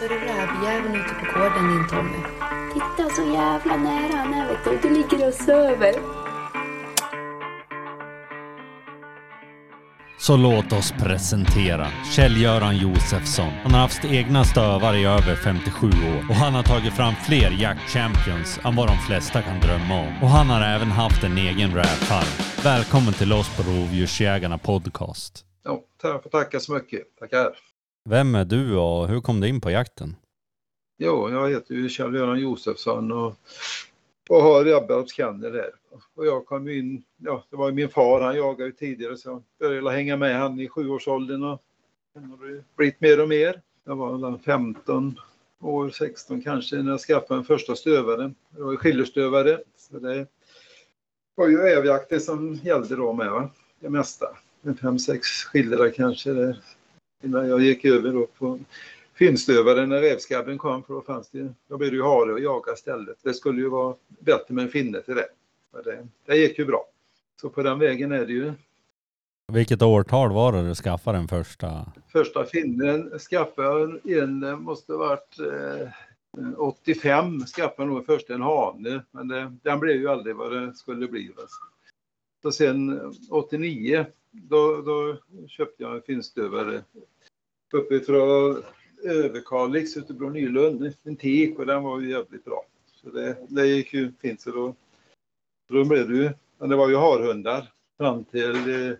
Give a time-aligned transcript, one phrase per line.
[0.00, 2.22] så är det rävjäveln ute på gården din Tommy.
[2.74, 4.88] Titta så jävla nära han är vet du.
[4.88, 5.94] Du ligger och söver.
[10.18, 13.50] Så låt oss presentera Kjell-Göran Josefsson.
[13.62, 17.50] Han har haft egna stövare i över 57 år och han har tagit fram fler
[17.60, 20.22] Jack Champions än vad de flesta kan drömma om.
[20.22, 22.30] Och han har även haft en egen rävfarm.
[22.64, 25.44] Välkommen till oss på Rovdjursjägarna Podcast.
[25.64, 27.16] Ja, jag får tacka så mycket.
[27.18, 27.69] Tackar.
[28.10, 30.16] Vem är du och hur kom du in på jakten?
[30.96, 33.34] Ja, jag heter ju Kjell-Göran Josefsson och,
[34.28, 35.70] och har Rebbe Kennel där.
[36.14, 39.28] Och jag kom in, ja det var ju min far, han jagade ju tidigare så
[39.28, 41.62] jag började hänga med han i sjuårsåldern och
[42.14, 43.60] sen har det blivit mer och mer.
[43.84, 45.20] Jag var väl 15
[45.60, 48.34] år, 16 kanske, när jag skaffade den första stövaren.
[48.50, 49.60] Det var ju skillerstövare.
[49.76, 50.26] Så det
[51.34, 53.50] var ju rävjakten som gällde då med, va?
[53.80, 54.26] det mesta.
[54.62, 56.60] En fem, sex skillrar kanske där.
[57.22, 58.58] Innan jag gick över då på
[59.14, 62.72] finstövare när rävskabben kom för då fanns det, då blev det ju hare och jaga
[62.72, 63.16] istället.
[63.22, 65.28] Det skulle ju vara bättre med en finne till det.
[65.84, 66.86] Det, det gick ju bra.
[67.40, 68.52] Så på den vägen är det ju.
[69.52, 71.92] Vilket årtal var det du skaffade den första?
[72.12, 75.88] Första finnen skaffade jag en, måste varit eh,
[76.56, 81.08] 85 skaffade nog först en hane, men det, den blev ju aldrig vad det skulle
[81.08, 81.32] bli.
[82.42, 85.16] Och sen eh, 89, då, då
[85.48, 86.84] köpte jag en finstövare
[87.72, 92.64] uppifrån eh, Överkalix ute på Nylund, en tik och den var ju jävligt bra.
[92.86, 94.74] Så det, det gick ju fint så då,
[95.68, 98.96] då blev det ju, men det var ju harhundar fram till, eh,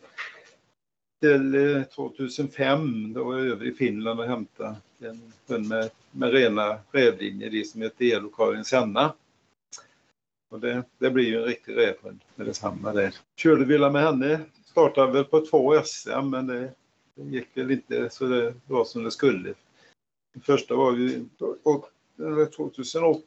[1.20, 3.12] till 2005.
[3.12, 7.64] Då var jag över i Finland och hämtade en hund med, med rena rävlinjer i
[7.64, 9.14] som heter Elokarin Senna.
[10.50, 13.14] Och det, det blir ju en riktig rävhund med detsamma där.
[13.36, 16.72] Körde villa med henne, startade väl på två SM men det,
[17.14, 19.54] det gick väl inte så det var som det skulle.
[20.34, 21.24] Den första var ju
[22.56, 23.22] 2008.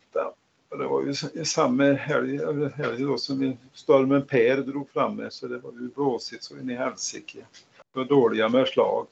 [0.69, 1.13] Och det var ju
[1.45, 2.39] samma helg,
[2.75, 6.69] helg då som stormen Per drog fram med så det var ju blåsigt så in
[6.69, 7.39] i helsike.
[7.94, 9.07] Det var dåliga med slag.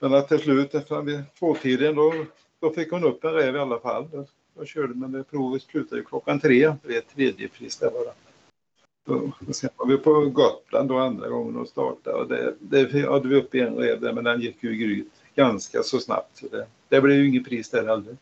[0.00, 2.24] Men att till slut, efter tvåtiden, då,
[2.60, 4.26] då fick hon upp en räv i alla fall.
[4.58, 6.74] Jag körde men det provet slutade klockan tre.
[6.82, 7.48] Det är tredje
[7.80, 8.12] bara.
[9.06, 13.28] Då, sen var vi på Gotland då andra gången och startade och det, det hade
[13.28, 16.36] vi upp i en räv där men den gick ju i gryt ganska så snabbt.
[16.36, 18.16] Så det, det blev ju inget pris där heller.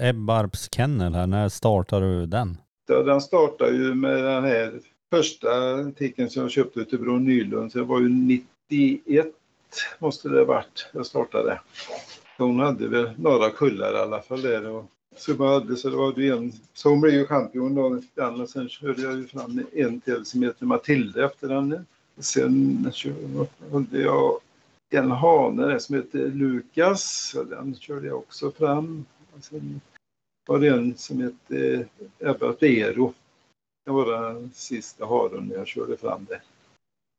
[0.00, 2.56] Ebbarps kennel här, när startade du den?
[2.88, 7.72] Ja, den startade ju med den här första artikeln som jag köpte ute Bro Nylund.
[7.72, 9.26] Så det var ju 91
[9.98, 11.60] måste det ha varit jag startade.
[12.38, 14.66] Hon hade väl några kullar i alla fall där.
[14.66, 14.84] Och
[15.16, 18.48] så, hade, så det var ju en, så hon blev ju champion då, den och
[18.48, 21.84] sen körde jag ju fram en till som heter Matilda efter henne.
[22.18, 22.92] Sen
[23.72, 24.40] hade jag
[24.90, 29.04] en hane som heter Lukas, och den körde jag också fram.
[29.36, 29.80] Och sen
[30.46, 31.86] var det en som hette
[32.18, 33.14] Ebba Bero.
[33.84, 36.40] Det var den sista haren jag körde fram det.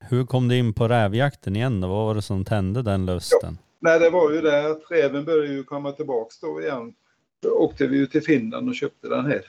[0.09, 1.87] Hur kom du in på rävjakten igen då?
[1.87, 3.57] Vad var det som tände den lusten?
[3.59, 3.63] Ja.
[3.79, 6.93] Nej, det var ju det att räven började ju komma tillbaks då igen.
[7.45, 9.41] Åkte vi ju till Finland och köpte den här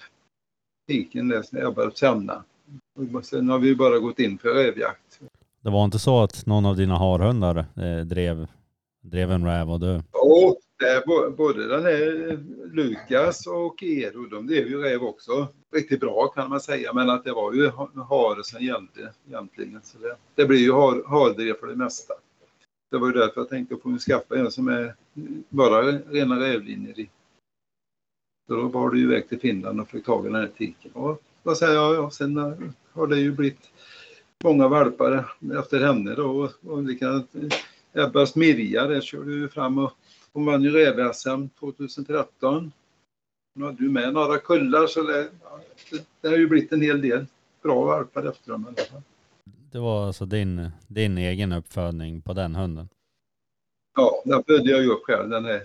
[0.89, 2.45] tiken där som Ebba Senna.
[3.23, 5.21] Sen har vi bara gått in för rävjakt.
[5.61, 8.47] Det var inte så att någon av dina harhundar eh, drev,
[9.03, 10.03] drev en räv och du?
[10.15, 10.57] Jo,
[11.37, 12.39] både den här
[12.73, 15.49] Lukas och Ero, de drev ju räv också.
[15.75, 17.71] Riktigt bra kan man säga, men att det var ju
[18.09, 19.81] hare som gällde egentligen.
[19.83, 22.15] Så det, det blir ju har, hardrev för det mesta.
[22.91, 24.95] Det var ju därför jag tänkte på att skaffa en som är
[25.49, 27.11] bara rena rävlinjer i.
[28.49, 30.91] Så då var det ju iväg till Finland och fick tag i den här tiken.
[30.93, 32.37] Och vad säger jag, ja, sen
[32.93, 33.71] har det ju blivit
[34.45, 36.31] många valpar efter henne då.
[36.31, 37.31] Och, och likadant
[37.93, 39.93] Ebbas Mirja, där körde vi fram och
[40.33, 42.73] hon vann ju räv-SM 2013.
[43.55, 45.29] Hon hade ju med några kullar så det,
[45.91, 47.27] det, det har ju blivit en hel del
[47.63, 49.03] bra valpar efter dem i alla fall.
[49.73, 52.89] Det var alltså din, din egen uppfödning på den hunden?
[53.97, 55.29] Ja, den födde jag ju upp själv.
[55.29, 55.63] Den här.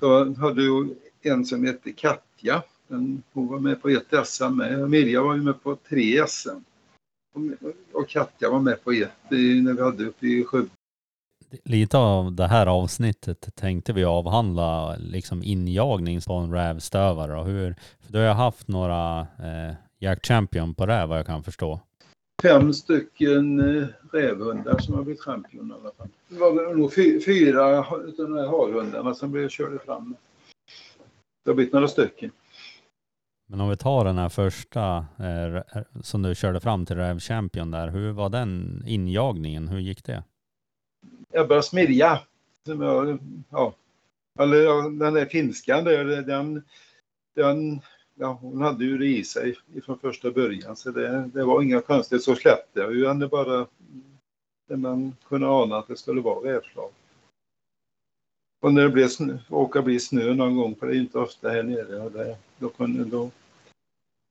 [0.00, 0.94] Så hade ju
[1.26, 2.62] en som hette Katja.
[2.88, 4.90] Den, hon var med på ett SM med.
[4.90, 6.58] Mirja var ju med på tre SM.
[7.92, 10.70] Och Katja var med på ett när vi hade uppe i Skövde.
[11.64, 17.76] Lite av det här avsnittet tänkte vi avhandla liksom injagning på en rävstövare och hur,
[18.00, 21.80] för du har haft några eh, Jack Champion på räv vad jag kan förstå.
[22.42, 26.08] Fem stycken eh, rävhundar som har blivit champion i alla fall.
[26.28, 26.94] Det var nog
[27.24, 30.14] fyra av de här harhundarna som blev körda fram.
[31.46, 32.30] Det har blivit några stycken.
[33.46, 37.70] Men om vi tar den här första eh, som du körde fram till Räv Champion
[37.70, 39.68] där, hur var den injagningen?
[39.68, 40.24] Hur gick det?
[41.32, 43.18] Jag började jag,
[43.50, 43.74] ja,
[44.38, 46.62] Eller ja, den där finskan där, den,
[47.34, 47.80] den
[48.14, 49.54] ja, hon hade ju det i sig
[49.84, 52.24] från första början så det, det var inga konstigheter.
[52.24, 53.66] Så släppte jag ju henne bara
[54.68, 56.90] när man kunde ana att det skulle vara rävslag.
[58.60, 61.48] Och när det blev snö, åka bli snö någon gång, för det är inte ofta
[61.48, 63.30] här nere, och det, då, kunde, då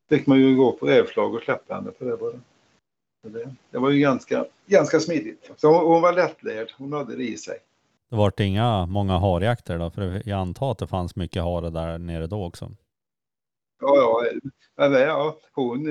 [0.09, 2.39] fick man ju gå på rävslag och släppa henne för det bara.
[3.23, 5.51] Det, det, var ju ganska, ganska smidigt.
[5.57, 7.57] Så hon, hon var lättlärd, hon hade det i sig.
[8.09, 9.89] Det vart inga många harjakter då?
[9.89, 12.71] För jag antar att det fanns mycket hare där nere då också.
[13.81, 14.25] Ja,
[14.75, 15.83] ja, ja hon,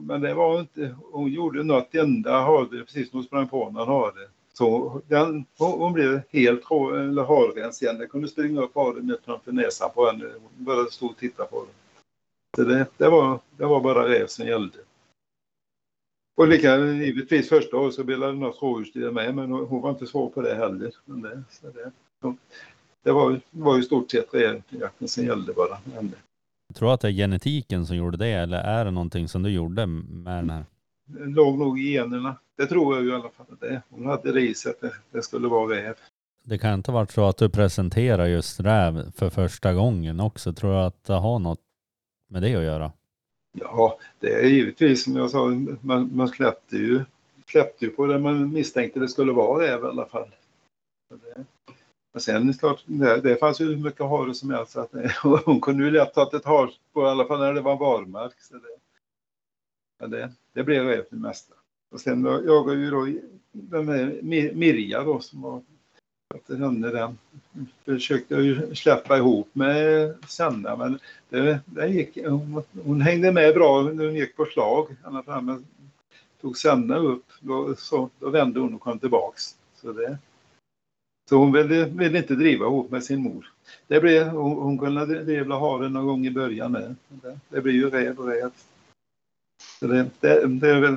[0.00, 3.88] men det var inte, hon gjorde något enda hare precis som hon sprang på någon
[3.88, 4.28] hare.
[4.52, 7.98] Så den, hon blev helt eller harrens igen.
[7.98, 10.24] Det kunde springa upp haren framför näsan på henne.
[10.42, 11.74] Hon bara stod och tittade på den.
[12.56, 14.78] Så det, det, var, det var bara räv som gällde.
[16.36, 20.30] Och lika givetvis första året så bildade något rådjursdjur med, men hon var inte svår
[20.30, 20.94] på det heller.
[21.04, 21.92] Men det, så det,
[23.02, 25.78] det var, var ju stort sett rävjakten som gällde bara.
[26.68, 29.50] Jag tror att det är genetiken som gjorde det, eller är det någonting som du
[29.50, 30.64] gjorde med den här?
[31.18, 32.36] Låg nog i generna.
[32.56, 33.46] Det tror jag ju i alla fall.
[33.60, 33.82] Det.
[33.88, 35.94] Hon hade det i sig att det, det skulle vara räv.
[36.44, 40.52] Det kan inte varit så att du presenterar just räv för första gången också.
[40.52, 41.60] Tror du att det har något
[42.28, 42.92] med det att göra?
[43.52, 45.46] Ja, det är givetvis som jag sa,
[45.80, 47.04] man, man släppte, ju,
[47.46, 50.28] släppte ju på det man misstänkte det skulle vara räv i alla fall.
[52.12, 54.76] Men sen klart, det, det fanns ju hur mycket hare som helst.
[54.76, 54.90] Att,
[55.44, 58.40] hon kunde ju lätt ta ett harspår, i alla fall när det var barmark.
[58.40, 58.60] Så det,
[60.02, 61.54] men det, det blev räv det mesta.
[61.90, 63.08] Och sen jagade ju då
[63.52, 64.22] den där
[64.54, 65.62] Mirja då som var
[66.34, 67.18] efter henne den
[67.84, 73.54] försökte jag ju släppa ihop med Sanna men det, det gick, hon, hon, hängde med
[73.54, 74.96] bra när hon gick på slag.
[75.06, 75.62] Ända framme
[76.40, 79.56] tog Sanna upp, då, så, då vände hon och kom tillbaks.
[79.74, 80.18] Så, det,
[81.28, 83.52] så hon ville, ville inte driva ihop med sin mor.
[83.86, 86.96] Det blev, hon, hon kunde driva haren någon gång i början med.
[87.08, 88.50] Det, det blir ju räv och räv.
[89.80, 90.96] Det, det, det är väl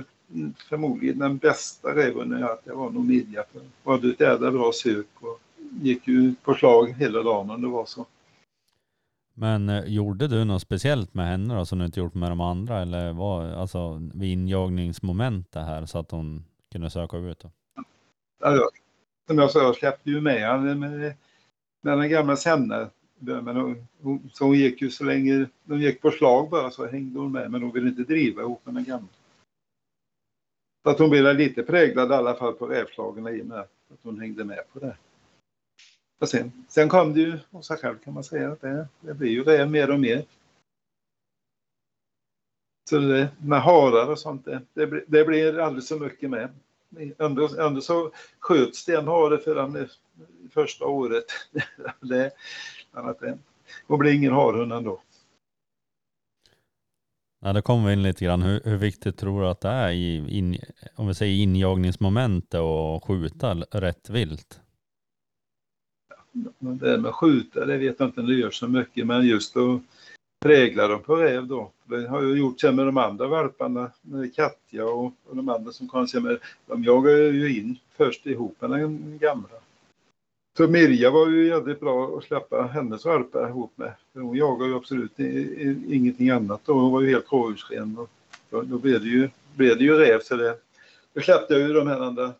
[0.70, 3.44] förmodligen den bästa räven jag haft, det var nog midja.
[3.84, 5.40] För hade ett jävla bra sök och
[5.82, 8.06] gick ju på slag hela dagen om det var så.
[9.34, 12.42] Men eh, gjorde du något speciellt med henne då som du inte gjort med de
[12.42, 17.40] andra eller var alltså vid injagningsmomentet här så att hon kunde söka ut?
[17.40, 17.52] Då?
[18.40, 18.70] Ja,
[19.28, 21.14] som jag sa, jag släppte ju med henne med,
[21.82, 22.36] med den gamla
[23.20, 23.56] men
[24.02, 27.32] hon, så hon gick ju så länge de gick på slag bara så hängde hon
[27.32, 29.08] med men hon ville inte driva ihop med den gamla.
[30.84, 34.00] Så att hon blev lite präglad i alla fall på rävslagen i och med att
[34.04, 34.98] hon hängde med på det.
[36.20, 39.14] Och sen, sen kom det ju av sig själv kan man säga att det, det
[39.14, 40.26] blir ju räv mer och mer.
[42.90, 46.50] Så det, med harar och sånt, det, det, det blir aldrig så mycket med.
[47.18, 49.90] Ändå, ändå så sköts det en hare för den
[50.52, 51.26] första året.
[52.00, 52.32] det,
[52.98, 53.38] annat det,
[53.88, 55.02] det blir ingen harhund ändå.
[57.42, 58.42] Ja, det kommer vi in lite grann.
[58.42, 60.58] Hur, hur, viktigt tror du att det är i in,
[60.96, 64.62] om vi säger injagningsmomentet och skjuta rätt vilt?
[66.60, 69.82] Det med skjuta, det vet jag inte om det gör så mycket, men just att
[70.46, 71.72] prägla dem på räv då.
[71.84, 75.72] Det har jag gjort sen med de andra valparna, med Katja och, och de andra
[75.72, 76.38] som kom sen med.
[76.66, 79.50] De jagar ju in först ihop med den gamla.
[80.58, 83.94] Så Mirja var ju jävligt bra att släppa hennes valpar ihop med.
[84.14, 85.20] För hon jagar ju absolut
[85.90, 86.74] ingenting annat då.
[86.74, 87.96] Hon var ju helt rådjursren.
[88.50, 90.20] Då, då blev det ju, blev det ju räv.
[90.20, 90.58] Så det,
[91.14, 92.34] då släppte jag ju de här andra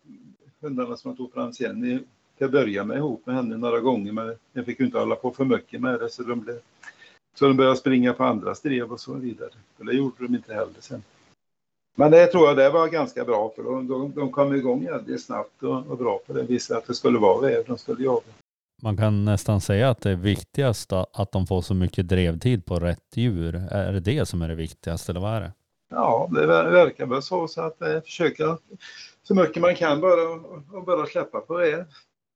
[0.60, 2.00] hundarna som jag tog fram sen
[2.38, 4.12] till att börja med ihop med henne några gånger.
[4.12, 6.10] Men jag fick ju inte hålla på för mycket med det.
[6.10, 6.58] Så de, blev,
[7.34, 9.50] så de började springa på andra drev och så vidare.
[9.78, 11.02] Och det gjorde de inte heller sen.
[11.98, 15.22] Men det tror jag det var ganska bra för de, de, de kom igång väldigt
[15.22, 18.32] snabbt och, och bra på det viset att det skulle vara räv de skulle jaga.
[18.82, 22.74] Man kan nästan säga att det är viktigast att de får så mycket drevtid på
[22.74, 23.54] rätt djur.
[23.70, 25.52] Är det det som är det viktigaste eller vad är det?
[25.90, 28.58] Ja, det verkar väl så, så att eh, försöka
[29.22, 30.30] så mycket man kan bara
[30.72, 31.84] och bara släppa på räv.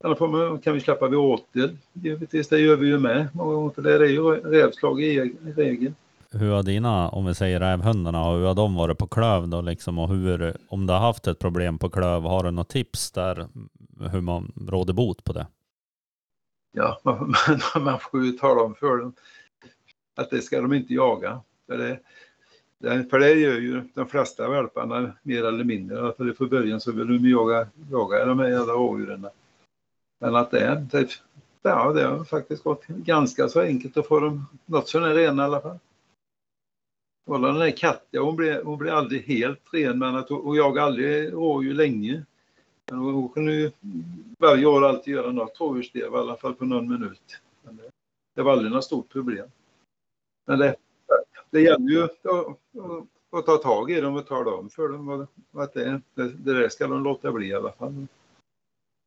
[0.04, 1.76] Annars kan vi släppa vid åtel.
[1.92, 5.92] Givetvis, det gör vi ju med många gånger, för det är ju rävslag i regel
[6.32, 9.98] hur har dina, om vi säger rävhundarna, hur har de varit på klöv då liksom?
[9.98, 13.48] Och hur, om du har haft ett problem på klöv, har du något tips där
[14.12, 15.46] hur man råder bot på det?
[16.72, 17.34] Ja, man,
[17.84, 19.12] man får ju tala om för dem
[20.14, 21.40] att det ska de inte jaga.
[21.66, 21.98] För det,
[23.10, 26.12] för det gör ju de flesta valparna mer eller mindre.
[26.16, 29.26] För för början så vill de jaga, jaga de här jävla rådjuren.
[30.18, 31.10] Men att det är, det,
[31.62, 35.46] ja, det har faktiskt gått ganska så enkelt att få dem något sånär rena i
[35.46, 35.78] alla fall.
[37.30, 40.78] Kolla den där Katja, hon blir hon blir aldrig helt ren men att hon, hon
[40.78, 42.24] aldrig rådjur länge.
[42.90, 43.70] Men hon kunde ju
[44.38, 47.40] varje år alltid göra något rådjursdrev, i alla fall på någon minut.
[47.62, 47.82] Men det,
[48.34, 49.48] det var aldrig något stort problem.
[50.46, 50.76] Men det,
[51.50, 52.58] det gäller ju att, att,
[53.38, 56.68] att ta tag i dem och tala om för dem att det, det, det där
[56.68, 58.06] ska de låta bli i alla fall.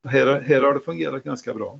[0.08, 1.80] Här, här har det fungerat ganska bra.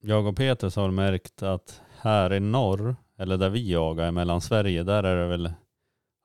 [0.00, 4.82] Jag och Peter har märkt att här i norr, eller där vi jagar i Mellansverige,
[4.82, 5.52] där är det väl,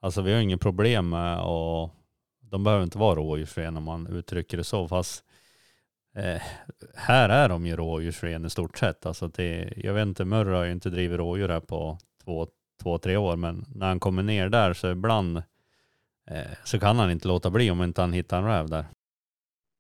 [0.02, 1.90] alltså vi har inget problem med och
[2.40, 5.24] de behöver inte vara rådjursren om man uttrycker det så, fast
[6.16, 6.42] eh,
[6.96, 9.06] här är de ju rådjursren i stort sett.
[9.06, 12.48] Alltså det, jag vet inte, Murra har ju inte drivit rådjur här på två,
[12.84, 15.38] två, tre år, men när han kommer ner där så ibland
[16.32, 18.86] eh, så kan han inte låta bli om inte han hittar en räv där.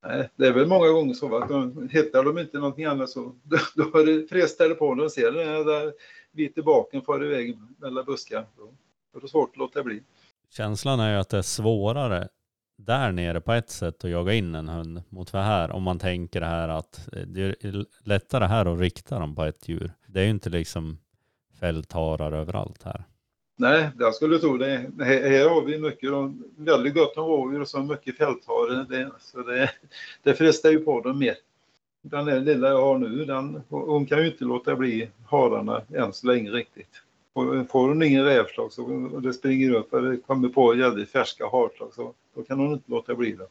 [0.08, 3.36] Nej, det är väl många gånger så att de, hittar de inte någonting annat så
[3.44, 5.94] då, då är det frestar på när och ser den där
[6.36, 8.46] vita baken far iväg mellan buskar.
[8.58, 8.74] Då,
[9.18, 10.04] är det svårt att låta bli.
[10.50, 12.28] Känslan är ju att det är svårare
[12.78, 16.00] där nere på ett sätt att jaga in en hund mot vad här om man
[16.00, 19.92] tänker det här att det är lättare här att rikta dem på ett djur.
[20.08, 20.98] Det är ju inte liksom
[21.60, 23.04] fältharar överallt här.
[23.58, 24.92] Nej, jag skulle tro det.
[25.00, 26.10] Här har vi mycket,
[26.58, 28.84] väldigt gott om rådjur och så mycket fälthare.
[28.90, 29.70] Det, så det,
[30.24, 31.36] det frestar ju på dem mer.
[32.10, 36.14] Den där lilla jag har nu, den, hon kan ju inte låta bli hararna än
[36.14, 37.02] så länge riktigt.
[37.70, 38.84] Får hon ingen rävslag så,
[39.14, 42.92] och det springer upp eller kommer på jävligt färska harslag så då kan hon inte
[42.92, 43.48] låta bli det.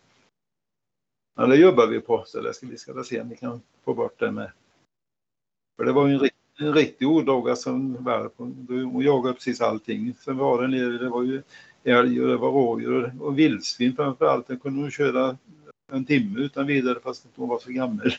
[1.36, 3.94] Men det jobbar vi på så det ska, vi ska se om vi kan få
[3.94, 4.50] bort det med.
[5.76, 8.32] För det var ju en, en riktig odåga som valp.
[8.36, 10.14] Hon jagade precis allting.
[10.20, 11.42] som var där nere, det var ju
[11.84, 14.46] älg och det var rådjur och vildsvin framför allt.
[14.46, 15.38] Den kunde hon köra
[15.92, 18.12] en timme utan vidare fast hon var så gammal.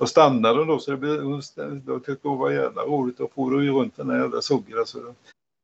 [0.00, 1.42] Och stannade hon då så det blev,
[1.84, 4.78] då tyckte hon var jävla roligt och for ju runt den där jävla suggen.
[4.78, 5.14] Alltså,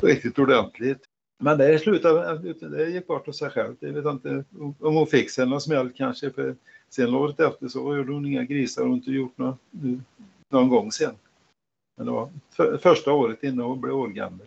[0.02, 0.98] riktigt ordentligt.
[1.38, 3.76] Men det slutade, det gick bort av sig självt.
[3.80, 6.30] Jag vet inte om hon fick sig någon smäll kanske.
[6.30, 6.56] För
[6.90, 9.56] sen året efter så gjorde hon inga grisar och inte gjort någon,
[10.50, 11.14] någon gång sen.
[11.96, 14.46] Men det var för, första året innan hon blev årgammal.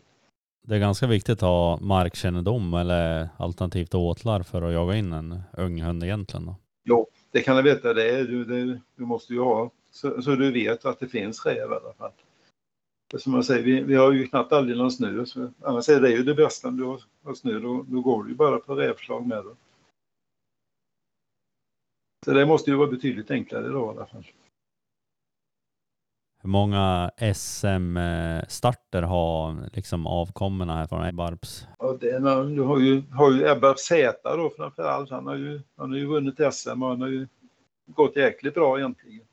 [0.67, 5.41] Det är ganska viktigt att ha markkännedom eller alternativt åtlar för att jaga in en
[5.57, 6.45] ung hund egentligen.
[6.45, 6.55] Då.
[6.83, 7.93] Jo, det kan jag veta.
[7.93, 11.45] Det, är, du, det, du måste ju ha så, så, du vet att det finns
[11.45, 12.11] räv i alla fall.
[13.17, 15.25] Som jag säger, vi, vi har ju knappt aldrig någon snö.
[15.25, 17.59] Så, annars är det ju det bästa om du har, har snö.
[17.59, 19.55] Då, då går du ju bara på rävslag med det.
[22.25, 24.27] Så det måste ju vara betydligt enklare då i alla fall.
[26.41, 31.67] Hur många SM-starter har liksom avkommorna här från Ebbarps?
[31.79, 35.09] Ja, det är, du har ju, har ju Ebbarps Z då framför allt.
[35.09, 37.27] Han har ju, han har ju vunnit SM och han har ju
[37.85, 39.25] gått jäkligt bra egentligen.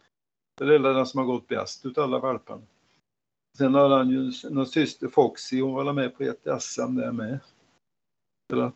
[0.57, 2.63] Det är den som har gått bäst utav alla valparna.
[3.59, 7.39] Sen har han ju någon syster Foxy, hon var med på ett SM där med.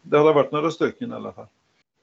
[0.02, 1.46] Det har varit några stycken i alla fall.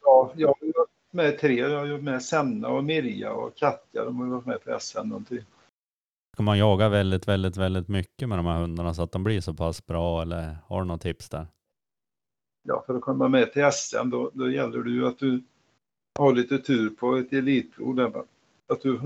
[0.02, 1.60] Ja, jag har varit med tre.
[1.60, 4.06] Jag har ju med Senna och Mirja och Katja.
[4.06, 5.44] De har varit med på SM tre.
[6.34, 9.42] Ska man jaga väldigt, väldigt, väldigt mycket med de här hundarna så att de blir
[9.42, 11.48] så pass bra eller har du några tips där?
[12.64, 15.44] Ja, för att komma med till SM då, då gäller det ju att du
[16.20, 18.26] har lite tur på ett elitprov.
[18.68, 19.00] Att du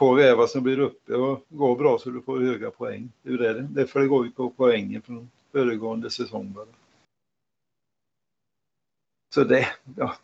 [0.00, 3.12] får rävar som blir uppe och går bra så du får höga poäng.
[3.22, 3.68] Det är det.
[3.70, 6.52] Därför det går ju på poängen från föregående säsong.
[6.52, 6.66] Bara.
[9.34, 9.66] Så det,
[9.96, 10.14] ja.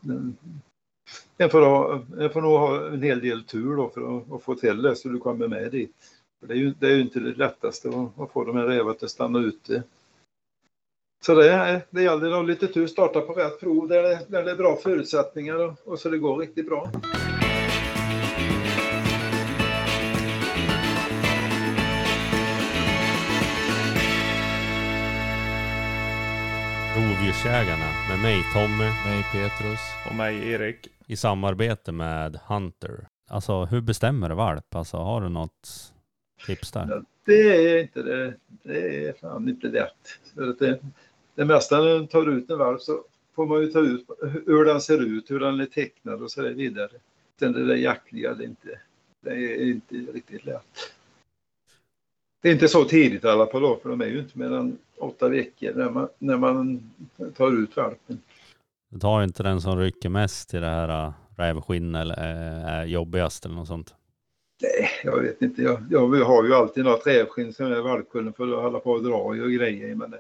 [1.38, 4.42] En får, ha, jag får nog ha en hel del tur då för att, att
[4.42, 6.16] få till det så du kommer med dit.
[6.40, 8.66] För det, är ju, det är ju inte det lättaste att, att få de här
[8.66, 9.82] rävarna att stanna ute.
[11.24, 14.44] Så det, det gäller att ha lite tur, starta på rätt prov där det, där
[14.44, 16.90] det är bra förutsättningar och, och så det går riktigt bra.
[27.26, 29.80] Rovdjursjägarna med mig Tommy Mig Petrus.
[30.08, 30.88] Och mig Erik.
[31.06, 33.08] i samarbete med Hunter.
[33.30, 34.74] Alltså hur bestämmer du valp?
[34.74, 35.92] Alltså har du något
[36.46, 37.02] tips där?
[37.24, 38.34] Det är inte det.
[38.62, 40.18] Det är fan inte lätt.
[40.34, 40.80] För att det,
[41.34, 43.04] det mesta när man tar ut en valp så
[43.34, 44.06] får man ju ta ut
[44.46, 46.90] hur den ser ut, hur den är tecknad och så vidare.
[47.38, 48.80] Sen det där jaktliga, det är inte,
[49.20, 50.92] det är inte riktigt lätt.
[52.46, 54.52] Det är inte så tidigt i alla fall då, för de är ju inte mer
[54.52, 56.90] än åtta veckor när man, när man
[57.36, 58.20] tar ut valpen.
[58.90, 62.84] Du tar inte den som rycker mest i det här äh, rävskinn eller äh, är
[62.84, 63.94] jobbigast eller något sånt?
[64.62, 65.62] Nej, jag vet inte.
[65.62, 69.02] Jag, jag har ju alltid något rävskinn som är valpkullen för att hålla på och
[69.02, 70.14] dra i och grejer men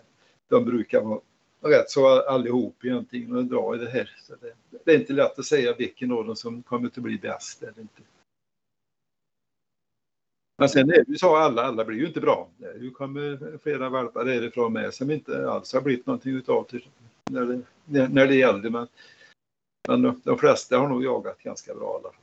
[0.50, 1.20] de brukar vara
[1.64, 4.10] rätt så allihop egentligen och dra i det här.
[4.26, 7.18] Så det, det är inte lätt att säga vilken av dem som kommer att bli
[7.18, 8.02] bäst eller inte.
[10.58, 12.48] Men sen är det ju så, alla, alla blir ju inte bra.
[12.58, 16.66] Det kommer flera valpar därifrån med som inte alls har blivit någonting utav
[17.24, 18.70] när det, när det gällde.
[18.70, 18.88] Men
[19.88, 22.22] Men de, de flesta har nog jagat ganska bra i alla fall.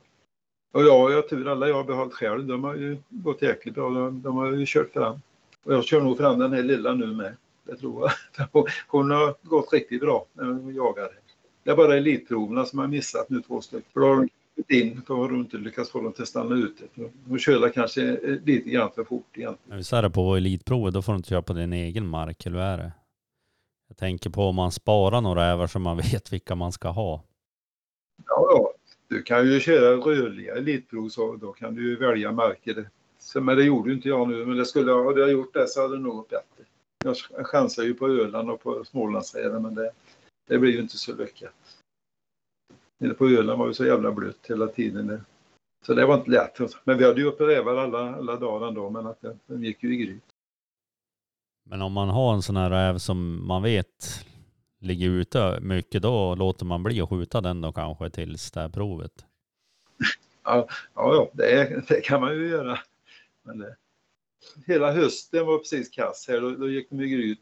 [0.72, 3.90] Och jag, har tur, alla jag har behållit själv, de har ju gått jäkligt bra.
[3.90, 5.20] De, de har ju kört fram.
[5.64, 7.36] Och jag kör nog fram den här lilla nu med.
[7.64, 8.66] Det tror jag.
[8.86, 11.10] Hon har gått riktigt bra när hon jagar.
[11.62, 14.28] Det är bara elitproverna som har missat nu två stycken.
[14.68, 16.84] In, har de inte lyckats få dem till att stanna ute.
[17.24, 19.56] De kör kanske lite grann för fort igen.
[19.64, 22.58] Men är det på elitprovet, då får du inte köra på din egen mark, eller
[22.58, 22.92] är det?
[23.88, 27.24] Jag tänker på om man sparar några rävar så man vet vilka man ska ha.
[28.26, 28.70] Ja, ja.
[29.08, 32.88] Du kan ju köra rörliga elitprov så då kan du ju välja marker.
[33.34, 35.82] Men det gjorde inte jag nu, men det skulle jag, hade jag gjort det så
[35.82, 36.64] hade det nog gått bättre.
[37.04, 39.90] Jag chansar ju på Öland och på Smålandsräven men det,
[40.48, 41.54] det blir ju inte så lyckat.
[43.18, 45.24] På Öland var det så jävla blött hela tiden.
[45.86, 46.58] Så det var inte lätt.
[46.84, 49.82] Men vi hade ju uppe rävar alla, alla dagar ändå, men att det, de gick
[49.82, 50.24] ju i gryt.
[51.64, 54.24] Men om man har en sån här räv som man vet
[54.80, 58.68] ligger ute mycket, då låter man bli att skjuta den då kanske tills det här
[58.68, 59.12] provet?
[60.46, 62.78] Ja, ja det, det kan man ju göra.
[63.42, 63.76] Men det,
[64.66, 66.40] hela hösten var precis kass här.
[66.40, 67.40] Då, då gick de i gryt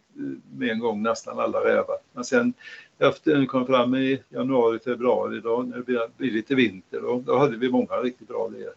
[0.53, 1.97] med en gång nästan alla rävar.
[2.13, 2.55] Men sen
[3.09, 5.83] efter den kom fram i januari, februari, då, när det
[6.17, 8.75] blev lite vinter, då, då hade vi många riktigt bra leder.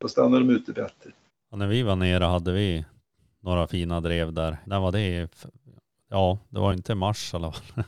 [0.00, 1.10] Då stannade de ute bättre.
[1.50, 2.84] Och när vi var nere hade vi
[3.40, 4.56] några fina drev där.
[4.66, 5.28] När var det?
[6.08, 7.84] Ja, det var inte mars i alla fall.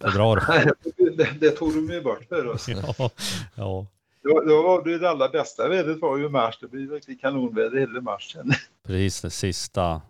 [0.00, 0.70] Februari.
[1.16, 2.68] det, det tog de ju bort för oss.
[2.98, 3.10] ja,
[3.54, 3.86] ja.
[4.22, 6.58] Då, då var det, det allra bästa vädret var ju mars.
[6.60, 8.52] Det blir riktigt kanonväder hela marsen.
[8.86, 10.02] Precis, den sista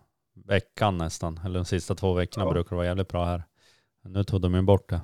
[0.45, 1.39] veckan nästan.
[1.45, 2.51] Eller de sista två veckorna ja.
[2.51, 3.43] brukar det vara jävligt bra här.
[4.01, 5.01] Nu tog de ju bort det.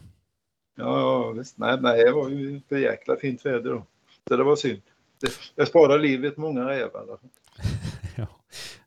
[0.75, 1.57] Ja, ja visst.
[1.57, 3.85] Nej, nej, det var ju för jäkla fint väder då.
[4.27, 4.81] Så det var synd.
[5.21, 7.05] Det, jag sparar livet många rävar.
[8.15, 8.27] ja.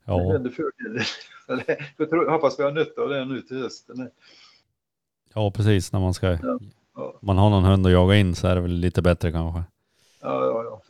[0.05, 0.39] ja.
[0.39, 1.07] Det fördelar.
[2.27, 4.11] Jag hoppas vi har nytta av det nu till hösten.
[5.35, 5.93] Ja, precis.
[5.93, 6.27] När man ska...
[6.27, 6.59] Ja.
[6.97, 7.19] Ja.
[7.23, 9.63] man har någon hund att jaga in så är det väl lite bättre kanske.
[10.23, 10.83] Ja, ja, ja.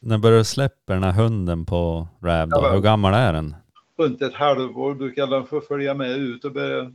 [0.00, 2.56] När börjar du släppa den här hunden på Rab då?
[2.62, 3.54] Ja, Hur gammal är den?
[3.98, 6.92] Runt ett halvår brukar den få följa med ut och börja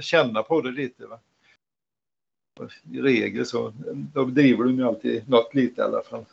[0.00, 1.06] känna på det lite.
[1.06, 1.18] Va?
[2.92, 3.72] I regel så,
[4.14, 6.24] då driver de ju alltid något lite i alla fall.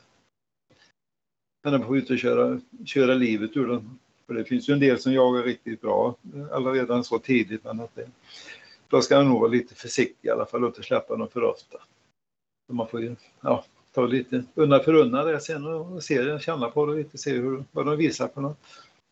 [1.63, 3.99] Men de får ju inte köra, köra livet ur dem.
[4.27, 6.15] För det finns ju en del som jagar riktigt bra
[6.51, 7.63] alla redan så tidigt.
[7.63, 8.09] Men att det,
[8.87, 11.43] då ska man nog vara lite försiktig i alla fall och inte släppa dem för
[11.43, 11.77] ofta.
[12.67, 16.69] Så man får ju ja, ta lite undan för undan det sen och se, känna
[16.69, 18.57] på det lite, se hur, vad de visar på något.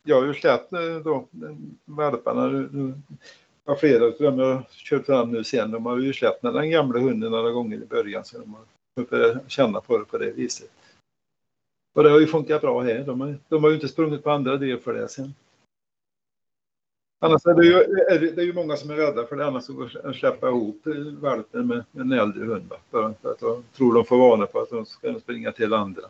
[0.04, 1.56] Jag har ju släppt eh, då eh,
[1.86, 2.48] valparna.
[2.48, 2.94] Nu,
[3.68, 6.70] ja, flera av dem jag har kört fram nu sen, de har ju släppt den
[6.70, 10.32] gamla hunden några gånger i början så de har börjat känna på det på det
[10.32, 10.72] viset.
[11.96, 13.04] Och det har ju funkat bra här.
[13.04, 15.34] De har, de har ju inte sprungit på andra del för det sen.
[17.20, 19.46] Annars är det, ju, är det, det är ju många som är rädda för det,
[19.46, 19.70] annars
[20.04, 20.82] att släppa ihop
[21.20, 22.74] valpen med, med en äldre hund.
[22.92, 26.02] Bara för att de tror de får vana på att de ska springa till andra.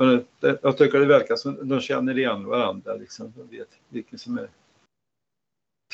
[0.00, 2.94] Men det, jag tycker det verkar som de känner igen varandra.
[2.94, 3.32] Liksom.
[3.36, 4.48] De vet vilken som är,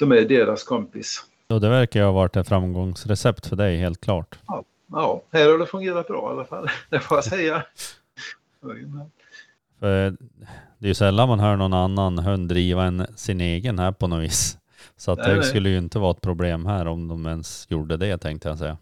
[0.00, 1.24] som är deras kompis.
[1.48, 4.38] Så det verkar ju ha varit ett framgångsrecept för dig, helt klart.
[4.46, 6.68] Ja, ja här har det fungerat bra i alla fall.
[6.90, 7.62] Det får jag säga.
[9.80, 10.10] För
[10.78, 14.06] det är ju sällan man hör någon annan hund driva än sin egen här på
[14.06, 14.58] något vis.
[14.96, 15.44] Så att nej, det nej.
[15.44, 18.78] skulle ju inte vara ett problem här om de ens gjorde det tänkte jag säga.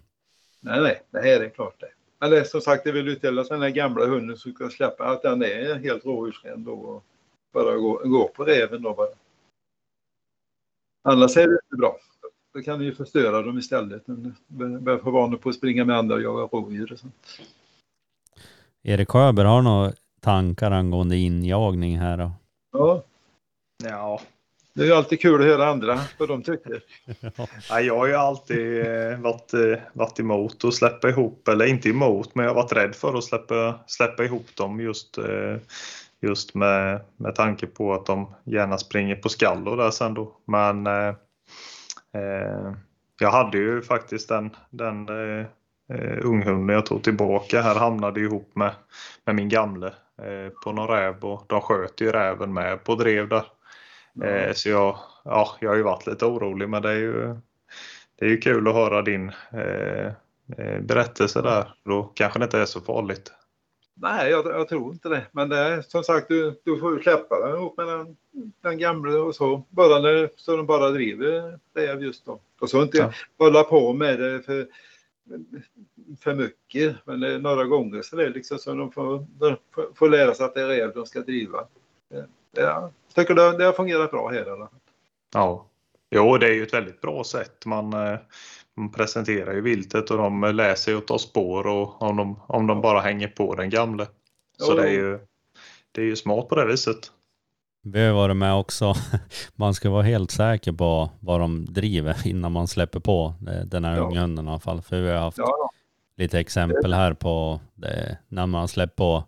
[0.61, 1.89] Nej, nej, det här är klart det.
[2.21, 5.23] Men det, som sagt, det vill utdelas den här gamla hunden som ska släppa att
[5.23, 7.05] den är helt rådjursren då och
[7.53, 9.09] bara gå, gå på reven då bara.
[11.11, 11.97] Annars är det inte bra.
[12.55, 14.07] Då kan ni ju förstöra dem istället.
[14.81, 17.41] Börja få vana på att springa med andra och jaga rådjur och sånt.
[18.83, 22.33] Erik Sjöberg har något tankar angående injagning här då?
[22.73, 23.03] Ja.
[23.85, 24.21] Ja.
[24.75, 26.83] Det är ju alltid kul att höra andra vad de tycker.
[27.69, 31.89] ja, jag har ju alltid eh, varit, eh, varit emot att släppa ihop, eller inte
[31.89, 35.57] emot, men jag har varit rädd för att släppa, släppa ihop dem just, eh,
[36.21, 40.37] just med, med tanke på att de gärna springer på skallor där sen då.
[40.45, 41.15] Men eh,
[43.21, 45.47] jag hade ju faktiskt den, den eh,
[46.23, 48.73] unghunden jag tog tillbaka här hamnade ihop med,
[49.25, 53.29] med min gamle Eh, på någon räv och de sköt ju räven med på drev
[53.29, 53.45] där.
[54.23, 54.55] Mm.
[54.55, 57.37] Så jag, ja, jag har ju varit lite orolig men det är ju,
[58.19, 60.07] det är ju kul att höra din eh,
[60.59, 61.75] eh, berättelse där.
[61.85, 63.33] Då kanske det inte är så farligt.
[64.01, 65.27] Nej, jag, jag, tror inte det.
[65.33, 68.17] Men det är som sagt, du, du får ju släppa den ihop med den,
[68.61, 69.63] den gamla och så.
[69.69, 72.41] Bara när, så de bara driver räv just då.
[72.61, 73.13] Och så inte ja.
[73.39, 74.67] hålla på med det för
[76.21, 76.97] för mycket.
[77.05, 79.57] Men det är några gånger så det liksom så de får, de
[79.95, 81.67] får lära sig att det är räv de ska driva.
[82.09, 82.27] Det,
[82.61, 84.81] jag tycker det, det har fungerat bra här i alla fall.
[85.35, 85.67] Ja.
[86.11, 87.67] Jo, det är ju ett väldigt bra sätt.
[87.67, 87.95] Man,
[88.79, 92.67] man presenterar ju viltet och de lär sig att ta spår och om de, om
[92.67, 94.07] de bara hänger på den gamle.
[94.59, 95.19] Så det är, ju,
[95.93, 97.13] det är ju smart på det viset.
[97.83, 98.95] Vi har varit med också.
[99.55, 103.85] Man ska vara helt säker på vad de driver innan man släpper på eh, den
[103.85, 104.03] här Ja.
[104.03, 104.83] unghunden i alla fall.
[104.83, 105.71] För vi har haft Ja,
[106.17, 109.25] lite exempel här på det, när man släpper på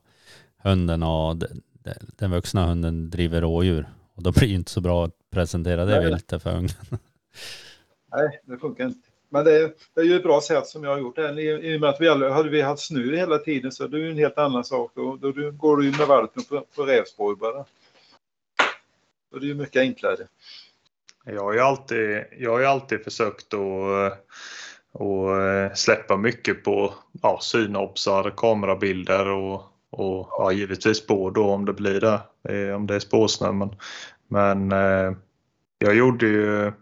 [0.62, 3.88] hunden och de, de, den vuxna hunden driver rådjur.
[4.14, 6.70] Och då blir det inte så bra att presentera det viltet för ungen.
[8.16, 9.09] nej, det funkar inte.
[9.32, 11.42] Men det är, det är ju ett bra sätt som jag har gjort det.
[11.42, 13.96] I, I och med att vi aldrig, hade vi haft snö hela tiden så det
[13.96, 14.92] är ju en helt annan sak.
[14.94, 17.64] Då, då då går du ju med valpen på, på rävspår bara.
[19.30, 20.26] Då är det ju mycket enklare.
[21.24, 24.26] Jag har ju alltid, jag har ju alltid försökt att,
[24.92, 31.64] och eh, släppa mycket på ja, synopsar, kamerabilder och, och ja, givetvis spår då om
[31.64, 33.52] det blir det, eh, om det är spårsnö.
[33.52, 33.76] Men,
[34.28, 35.12] men eh,
[35.78, 36.72] jag gjorde ju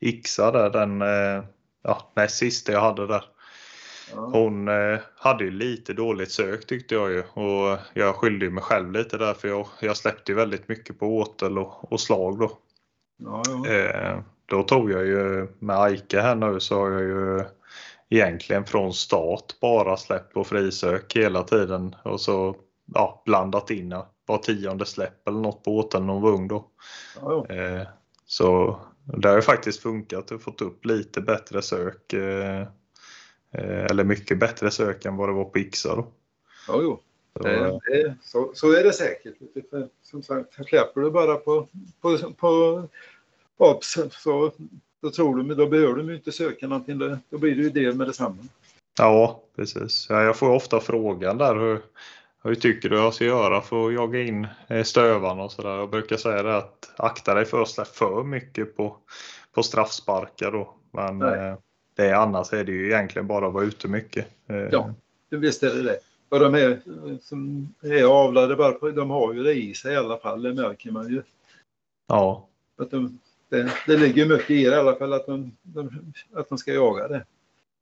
[0.00, 1.44] Ixa där, den eh,
[1.82, 3.24] ja, näst sista jag hade där.
[4.14, 8.92] Hon eh, hade ju lite dåligt sök tyckte jag ju och jag skyllde mig själv
[8.92, 12.58] lite där för jag, jag släppte väldigt mycket på åtel och, och slag då.
[13.18, 13.70] Ja, ja.
[13.70, 17.44] Eh, då tog jag ju med Aike här nu så har jag ju
[18.08, 22.56] egentligen från start bara släppt på frisök hela tiden och så
[22.94, 23.94] ja, blandat in
[24.26, 26.66] var tionde släpp eller något på åteln någon var ung då.
[27.20, 27.46] ja.
[27.46, 27.86] Eh,
[28.26, 28.80] så
[29.16, 30.30] det har ju faktiskt funkat.
[30.30, 32.12] Har fått upp lite bättre sök.
[32.12, 32.60] Eh,
[33.50, 36.06] eh, eller mycket bättre sök än vad det var på Ixa då.
[36.68, 37.00] ja jo.
[37.34, 39.34] Så, så, så är det säkert.
[40.02, 41.68] Som sagt, släpper du bara på,
[42.00, 42.18] på,
[43.58, 43.78] på
[44.10, 44.52] så
[45.02, 46.98] då tror du, då behöver du inte söka någonting.
[46.98, 48.36] Då, då blir det ju det med detsamma.
[48.98, 50.06] Ja, precis.
[50.08, 51.80] Ja, jag får ofta frågan där hur,
[52.42, 55.76] hur tycker du jag ska göra för att jaga in eh, stövarna och sådär.
[55.76, 58.96] Jag brukar säga det att akta dig för att släppa för mycket på,
[59.52, 60.74] på straffsparkar då.
[60.90, 61.56] Men eh,
[61.96, 64.26] det är, annars är det ju egentligen bara att vara ute mycket.
[64.46, 64.94] Eh, Ja.
[65.30, 65.98] Visst är det det.
[66.28, 66.80] Och de här
[67.22, 70.90] som är avlade bara de har ju det i sig i alla fall, det märker
[70.90, 71.22] man ju.
[72.08, 72.48] ja,
[72.78, 76.48] Att de, det, det ligger mycket i det i alla fall att de, de, att
[76.48, 77.24] de ska jaga det.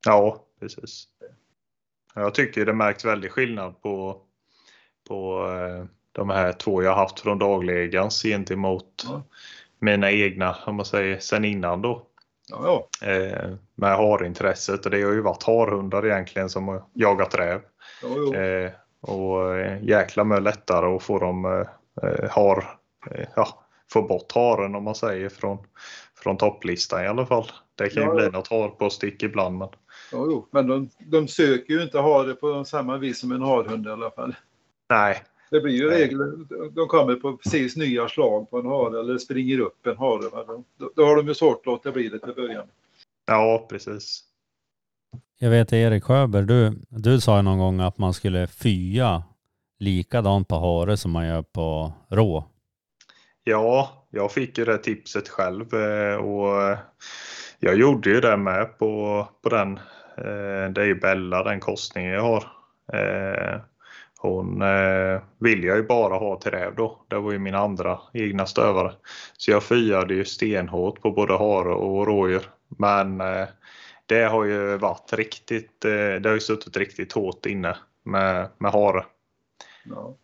[0.06, 1.08] Ja, precis.
[2.14, 4.20] Jag tycker det märks väldigt skillnad på,
[5.08, 9.22] på eh, de här två jag haft från dagligans gentemot Ja.
[9.78, 12.02] mina egna, om man säger, sen innan då.
[12.50, 13.08] Ja, ja.
[13.08, 17.60] Eh, med harintresset och det har ju varit harhundar egentligen som har jagat räv.
[18.02, 18.34] ja.
[18.38, 22.64] Eh, och eh, jäkla med lättare att få dem eh, eh, har,
[23.36, 23.48] ja,
[23.92, 25.58] få bort haren om man säger från,
[26.22, 27.50] från topplistan i alla fall.
[27.74, 29.68] Det kan ju bli något harpåstick ibland men
[30.12, 30.48] ja jo.
[30.50, 33.90] Men de, de söker ju inte ha det på samma vis som en harhund i
[33.90, 34.34] alla fall.
[34.88, 36.32] Nej, Det blir ju regler.
[36.70, 40.54] De kommer på precis nya slag på en hare eller springer upp en hare.
[40.78, 42.66] Då, då har de ju svårt att låta bli det till början.
[43.26, 44.24] ja precis.
[45.40, 49.22] Jag vet Erik Sjöberg, du, du sa ju någon gång att man skulle fya
[49.78, 52.44] likadant på hare som man gör på rå.
[53.44, 56.78] Ja, jag fick ju det tipset själv eh, och eh,
[57.58, 59.76] jag gjorde ju det med på, på den.
[60.16, 62.44] eh, Det är ju Bella, den korsningen jag har.
[64.20, 67.04] Hon eh, vill jag ju bara ha till räv då.
[67.08, 68.92] Det var ju min andra egna stövare.
[69.36, 72.42] Så jag fyade ju stenhårt på både hare och rådjur.
[72.78, 73.48] Men eh,
[74.06, 78.72] det har ju varit riktigt, eh, det har ju suttit riktigt hårt inne med, med
[78.72, 79.04] hare.
[79.84, 80.16] Ja.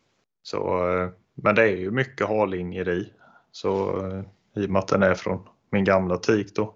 [0.42, 3.12] Så, eh, men det är ju mycket harlinjer i.
[3.52, 4.22] Så, eh,
[4.62, 6.74] I och med att den är från min gamla tik då.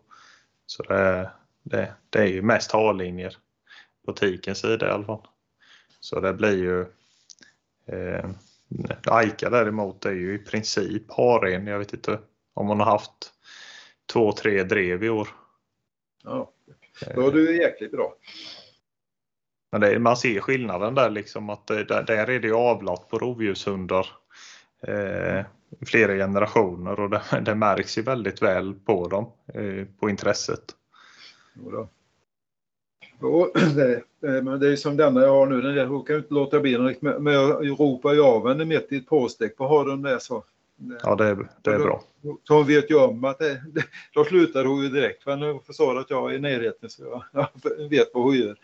[0.66, 1.30] Så det,
[1.62, 3.36] det, det är ju mest harlinjer
[4.06, 5.26] på tikens sida i alla fall.
[6.00, 6.86] Så det blir ju
[7.88, 8.30] eh,
[9.06, 11.66] Aika däremot är ju i princip haren.
[11.66, 12.18] Jag vet inte
[12.54, 13.32] om hon har haft
[14.12, 15.28] två, tre drev i år.
[16.24, 16.52] ja.
[17.14, 18.14] Då är du jäkligt bra.
[19.72, 23.18] Men det, man ser skillnaden där liksom att det, där, där är det avlat på
[23.18, 24.06] rovdjurshundar.
[24.82, 25.44] Eh,
[25.86, 30.64] flera generationer och det, det märks ju väldigt väl på dem, eh, på intresset.
[31.54, 31.88] Jodå.
[33.20, 35.60] Jo, det, det, men det är som denna jag har nu.
[35.62, 36.78] Den där, hon inte låta bli
[37.18, 40.44] men jag ropar ju av henne mitt i ett påsteg på haren där så.
[41.02, 42.02] Ja, det, är- det är bra.
[42.44, 45.60] Så hon vet ju om att det, det, då slutar hon ju direkt för hon
[45.62, 47.02] förstår att jag är i närheten så
[47.32, 48.56] jag, jag vet vad hon gör.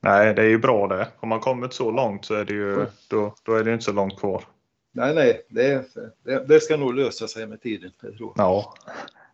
[0.00, 1.08] Nej, det är ju bra det.
[1.16, 3.92] Har man kommit så långt så är det ju, då, då är det inte så
[3.92, 4.44] långt kvar.
[4.92, 5.84] Nej, nej, det,
[6.24, 7.90] det, det ska nog lösa sig med tiden.
[8.02, 8.32] Jag tror.
[8.36, 8.74] Ja,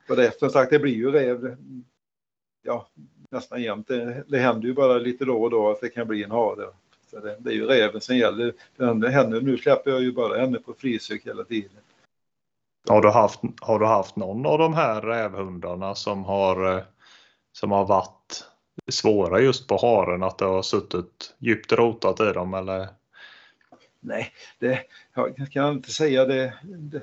[0.07, 1.57] För det, som sagt, det blir ju räv
[2.62, 2.88] ja,
[3.31, 3.88] nästan jämt.
[3.88, 6.66] Det, det händer ju bara lite då och då att det kan bli en hare.
[7.11, 8.55] Så det, det är ju räven som gäller.
[8.77, 11.81] För henne, nu släpper jag ju bara henne på frisök hela tiden.
[12.88, 16.83] Har du, haft, har du haft någon av de här rävhundarna som har, eh,
[17.53, 18.45] som har varit
[18.90, 20.23] svåra just på haren?
[20.23, 22.88] Att det har suttit djupt rotat i dem eller?
[24.01, 24.81] Nej, det
[25.14, 26.25] jag kan jag inte säga.
[26.25, 27.03] Det, det,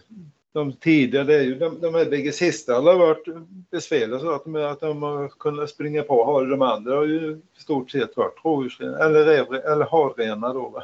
[0.57, 3.27] de tidigare, det är ju de, de här bägge sista har varit
[3.69, 7.41] besvärliga så att de, att de har kunnat springa på har De andra har ju
[7.57, 10.69] i stort sett varit rådjursrenar eller, eller harrenar då.
[10.69, 10.83] Va?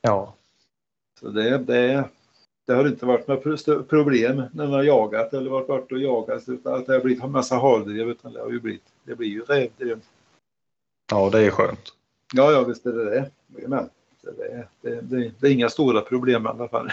[0.00, 0.34] Ja.
[1.20, 2.04] Så det, det,
[2.66, 6.48] det har inte varit några problem när man har jagat eller varit bort och jagat
[6.48, 9.28] utan att det har blivit en massa hardrev utan det har ju blivit, det blir
[9.28, 10.00] ju rävdrev.
[11.10, 11.92] Ja, det är skönt.
[12.34, 13.30] Ja, ja visst är det det.
[13.46, 13.88] Men
[14.22, 16.90] det, det, det, det är inga stora problem i alla fall.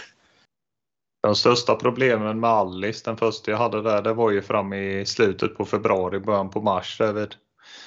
[1.23, 5.05] De största problemen med Alice, den första jag hade där, det var ju fram i
[5.05, 7.35] slutet på februari, början på mars där vid,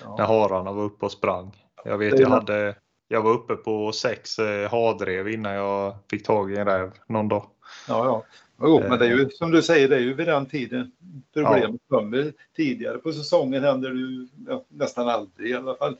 [0.02, 0.14] ja.
[0.18, 1.56] när hararna var uppe och sprang.
[1.84, 2.74] Jag vet, jag hade
[3.08, 7.28] jag var uppe på sex eh, hardrev innan jag fick tag i en räv någon
[7.28, 7.46] dag.
[7.88, 8.24] Ja, ja.
[8.60, 9.28] Jo, men det är ju eh.
[9.28, 10.92] som du säger, det är ju vid den tiden
[11.34, 11.96] problemet ja.
[11.96, 12.32] kommer.
[12.56, 15.96] Tidigare på säsongen händer det ju ja, nästan aldrig i alla fall.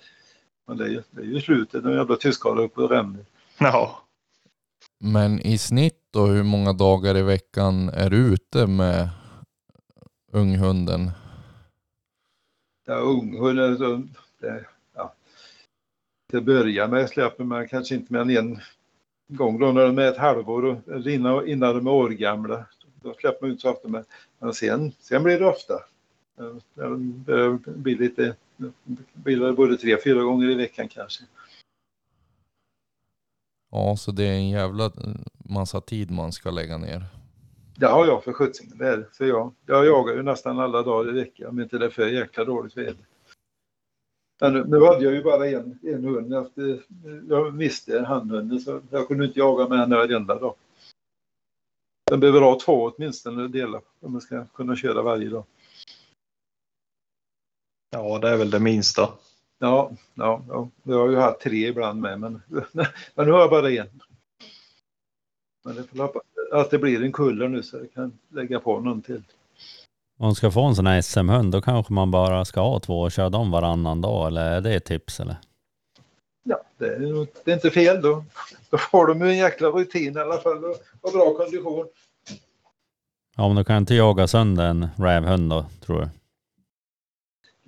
[0.66, 3.25] Men det är ju, det är ju slutet, de jävla tyskarna uppe och ränner.
[3.59, 4.06] Ja.
[4.99, 9.09] Men i snitt då, hur många dagar i veckan är du ute med
[10.33, 11.11] unghunden?
[12.87, 14.03] Ja, unghunden, så,
[14.41, 15.15] det, ja.
[16.31, 18.61] Till att börja med släpper man kanske inte mer än en
[19.29, 22.67] gång då när de är ett halvår och innan, innan de är årgamla.
[23.03, 23.89] Då släpper man inte så ofta.
[23.89, 24.05] Men,
[24.39, 25.75] men sen, sen blir det ofta.
[26.75, 28.35] Det blir lite,
[29.13, 31.25] blir både tre, fyra gånger i veckan kanske.
[33.77, 34.93] Ja, så det är en jävla
[35.39, 37.05] massa tid man ska lägga ner.
[37.75, 39.07] Det har jag för sjuttsingen, det är det.
[39.12, 42.07] För jag, jag jagar ju nästan alla dagar i veckan om inte det är för
[42.07, 43.07] jäkla dåligt väder.
[44.41, 46.35] Men nu, nu hade jag ju bara en, en hund.
[46.35, 46.83] Efter,
[47.29, 50.55] jag miste handhunden så jag kunde inte jaga med henne varenda dag.
[52.11, 55.45] Den behöver ha två åtminstone delar om man ska kunna köra varje dag.
[57.91, 59.09] Ja, det är väl det minsta.
[59.59, 60.69] Ja, ja, ja.
[60.83, 62.42] jag har ju haft tre ibland med men,
[63.14, 64.01] men nu har jag bara en.
[65.64, 68.81] Men det får hoppas att det blir en kuller nu så jag kan lägga på
[68.81, 69.23] någon till.
[70.19, 73.01] Om man ska få en sån här SM-hund då kanske man bara ska ha två
[73.01, 75.37] och köra dem varannan dag eller är det ett tips eller?
[76.42, 78.25] Ja, det är, det är inte fel då.
[78.71, 81.87] Då får de ju en jäkla rutin i alla fall och, och bra kondition.
[83.37, 86.09] Ja men då kan inte jaga sönder en rävhund då tror du?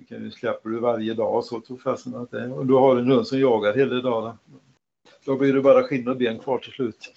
[0.09, 2.53] Kan ju släppa du varje dag så tror fasen att det är.
[2.53, 4.37] Och du har en hund som jagar hela dagen.
[5.25, 7.13] Då blir det bara skinn och ben kvar till slut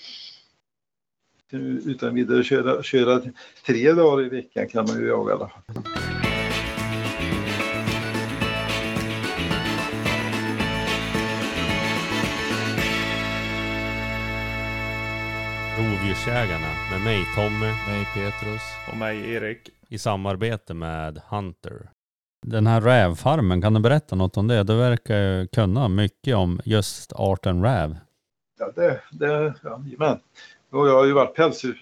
[1.86, 3.22] utan vidare köra, köra
[3.66, 5.50] tre dagar i veckan kan man ju jaga då.
[15.78, 21.90] Rovdjursjägarna med mig Tommy, mig Petrus och mig Erik i samarbete med Hunter.
[22.46, 24.62] Den här rävfarmen, kan du berätta något om det?
[24.62, 27.96] Du verkar ju kunna mycket om just arten räv.
[28.58, 30.18] Ja, det, det, jajamän.
[30.70, 31.76] Och jag har ju varit pälshus,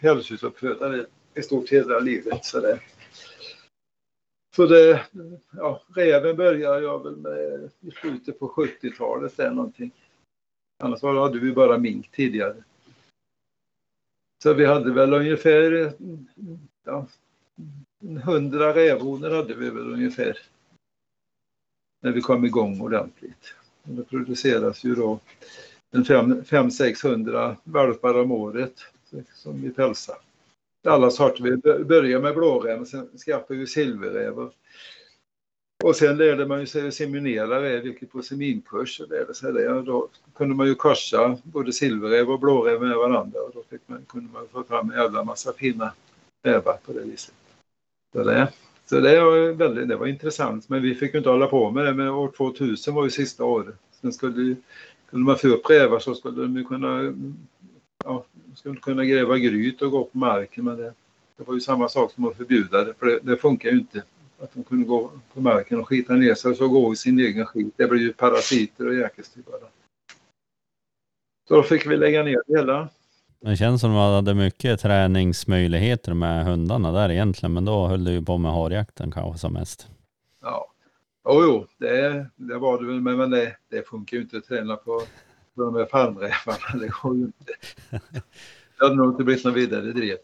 [0.00, 2.44] pälshusuppfödare i stort hela livet.
[2.44, 2.80] Så det,
[4.56, 5.00] så det,
[5.52, 9.90] ja, räven började jag väl med i slutet på 70-talet där någonting.
[10.78, 12.64] Annars hade vi bara mink tidigare.
[14.42, 15.92] Så vi hade väl ungefär
[16.84, 17.06] ja,
[18.00, 20.38] 100 rävhonor hade vi väl ungefär.
[22.02, 23.54] När vi kom igång ordentligt.
[23.82, 25.20] det produceras ju då
[25.92, 28.74] 500-600 valpar om året
[29.34, 30.16] som vi pälsar.
[30.88, 31.42] Alla sorter.
[31.42, 34.50] Vi börjar med blåräv, sen skaffade vi silverräv.
[35.84, 39.82] Och sen lärde man sig att seminera räv, vilket på seminkurs lärde sig det.
[39.82, 44.04] Då kunde man ju korsa både silverräv och blåräv med varandra och då fick man,
[44.08, 45.92] kunde man få fram en jävla massa fina
[46.42, 47.34] rävar på det viset.
[48.18, 48.52] Så det,
[48.86, 51.84] så det var väldigt det var intressant, men vi fick ju inte hålla på med
[51.84, 51.94] det.
[51.94, 53.74] Men år 2000 var ju sista året.
[54.00, 54.56] Sen skulle
[55.10, 57.14] kunde man få upp rävar så skulle de kunna,
[58.04, 60.64] ja, skulle kunna gräva gryt och gå på marken.
[60.64, 60.92] Men det,
[61.36, 64.02] det var ju samma sak som att förbjuda det, för det, det funkar ju inte.
[64.38, 67.18] Att de kunde gå på marken och skita ner sig och så gå i sin
[67.18, 67.74] egen skit.
[67.76, 69.70] Det blir ju parasiter och jäkelstyr bara.
[71.48, 72.88] Så då fick vi lägga ner det hela.
[73.40, 78.04] Det känns som att man hade mycket träningsmöjligheter med hundarna där egentligen, men då höll
[78.04, 79.88] du ju på med harjakten kanske som mest.
[80.42, 80.68] Ja,
[81.30, 84.76] Jo, jo, det, det var det väl, men det, det funkar ju inte att träna
[84.76, 85.02] på,
[85.54, 86.80] på de här farmrävarna.
[86.80, 87.52] Det går ju inte.
[88.78, 90.16] Det hade nog inte blivit något vidare drev.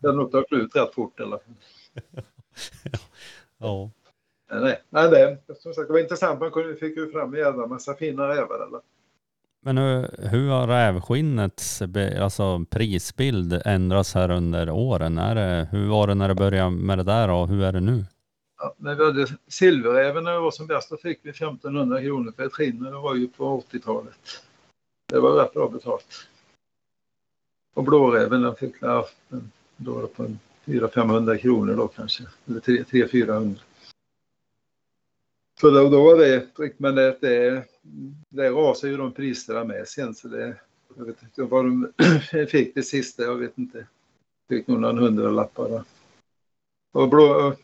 [0.00, 1.54] Det hade nog tagit slut rätt fort i alla fall.
[3.58, 3.90] Ja.
[4.50, 5.10] Nej, nej, nej
[5.46, 6.40] det, som sagt, det var intressant.
[6.40, 8.66] Man fick ju fram en jävla massa fina rävar.
[8.66, 8.80] Eller?
[9.62, 11.82] Men hur, hur har rävskinnets
[12.20, 15.18] alltså prisbild ändrats här under åren?
[15.18, 17.80] Är det, hur var det när det började med det där och hur är det
[17.80, 18.04] nu?
[18.58, 22.32] Ja, när vi hade silverräven när det var som bäst, då fick vi 1500 kronor
[22.36, 22.82] för ett skinn.
[22.82, 24.42] Det var ju på 80-talet.
[25.08, 26.26] Det var rätt bra betalt.
[27.74, 29.04] Och blåräven den fick jag
[29.76, 32.24] då var det på en 400-500 kronor då kanske.
[32.46, 33.54] Eller 300-400.
[35.60, 36.46] Så då, då var det,
[36.76, 37.64] men det, det,
[38.28, 40.56] det rasar ju de priserna med sen så det,
[40.96, 41.92] jag vet inte vad de
[42.48, 43.86] fick det sista, jag vet inte.
[44.48, 45.84] Fick nog någon hundralapp bara.
[46.92, 47.54] Och, blå,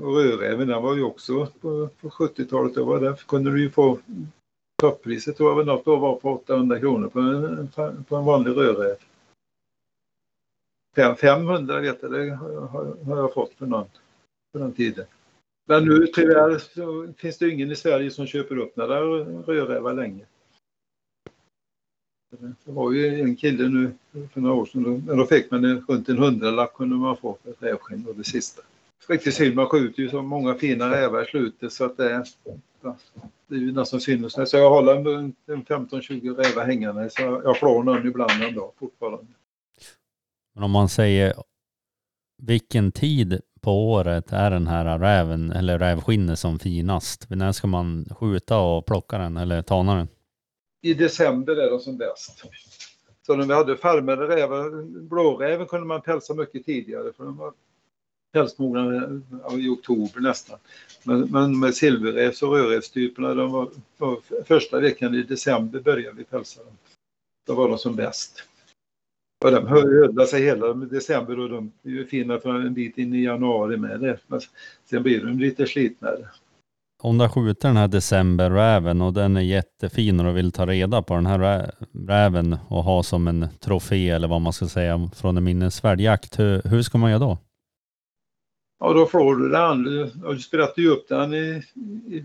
[0.00, 3.70] och rödräven den var ju också på, på 70-talet, då var det, kunde du ju
[3.70, 3.98] få
[4.82, 7.68] toppriset tror jag väl något år var på 800 kronor på en,
[8.04, 8.96] på en vanlig rödräv.
[11.16, 13.86] 500 vet jag, det har, har jag fått för någon
[14.52, 15.06] på den tiden.
[15.66, 19.00] Men nu tyvärr så finns det ingen i Sverige som köper upp några
[19.42, 20.26] rödrävar längre.
[22.64, 23.92] Det var ju en kille nu
[24.32, 27.38] för några år sedan, men då fick man en, runt en hundralapp kunde man få
[27.42, 28.62] för ett rävskinn och det sista.
[29.08, 32.26] Riktigt synd, man skjuter ju så många fina rävar i slutet så att det är,
[33.46, 34.32] det är ju nästan synd.
[34.32, 38.72] Så jag håller en, en 15-20 rävar hängande så jag flår någon ibland en dag
[38.78, 39.26] fortfarande.
[40.54, 41.34] Men om man säger
[42.42, 47.26] vilken tid på året är den här räven eller rävskinnet som finast?
[47.30, 50.08] När ska man skjuta och plocka den eller tana den?
[50.82, 52.44] I december är de som bäst.
[53.26, 57.52] Så när vi hade farmade rävar, blåräven kunde man pälsa mycket tidigare för de var
[58.32, 59.10] pälsmogna
[59.52, 60.58] i oktober nästan.
[61.04, 66.24] Men, men med silverrävs och rödrävstyperna, de var, var första veckan i december började vi
[66.24, 66.76] pälsa dem.
[67.46, 68.42] Då var de som bäst.
[69.46, 73.14] Och de höll sig hela december och de är ju fina för en bit in
[73.14, 74.18] i januari med det.
[74.26, 74.40] Men
[74.90, 76.28] sen blir de lite slitnare.
[77.02, 80.66] Om du har skjutit den här decemberräven och den är jättefin och du vill ta
[80.66, 81.70] reda på den här rä-
[82.06, 86.38] räven och ha som en trofé eller vad man ska säga från en minnesvärd jakt,
[86.38, 87.38] hur, hur ska man göra då?
[88.80, 89.82] Ja, då får du den.
[89.82, 91.34] Du, sprätter ju upp den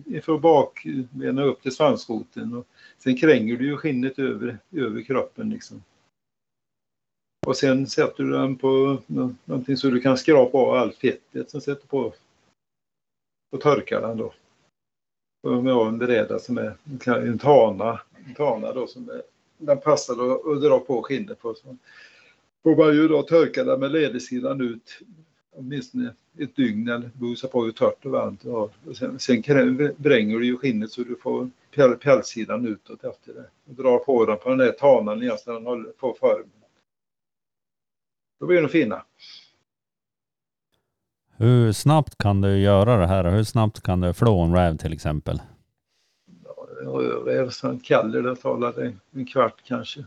[0.05, 2.53] ifrån bakbenen upp till svanskoten.
[2.53, 2.67] Och
[3.03, 5.83] sen kränger du ju skinnet över, över kroppen liksom.
[7.47, 9.01] Och sen sätter du den på
[9.45, 12.13] någonting så du kan skrapa av allt fettet som sätter på
[13.51, 14.33] och torkar den då.
[15.43, 16.75] Och med en beredda som är
[17.05, 19.21] en tana, en tana då som är,
[19.57, 21.53] den passar då att dra på skinnet på.
[21.53, 21.77] Så
[22.63, 24.99] får man ju då torka den med ledersidan ut
[25.55, 28.69] åtminstone ett dygn eller busa på hur torrt och varmt du har.
[28.87, 29.41] Och sen, sen
[29.97, 31.49] bränger du ju skinnet så du får
[31.95, 33.45] pälssidan utåt efter det.
[33.69, 36.60] Och drar på den på den där tanan igen så den håller på formen.
[38.41, 39.05] Då blir de fina.
[41.37, 43.31] Hur snabbt kan du göra det här?
[43.31, 45.41] Hur snabbt kan du flå en räv till exempel?
[47.25, 50.05] Räv som Kalle, det talade en kvart kanske.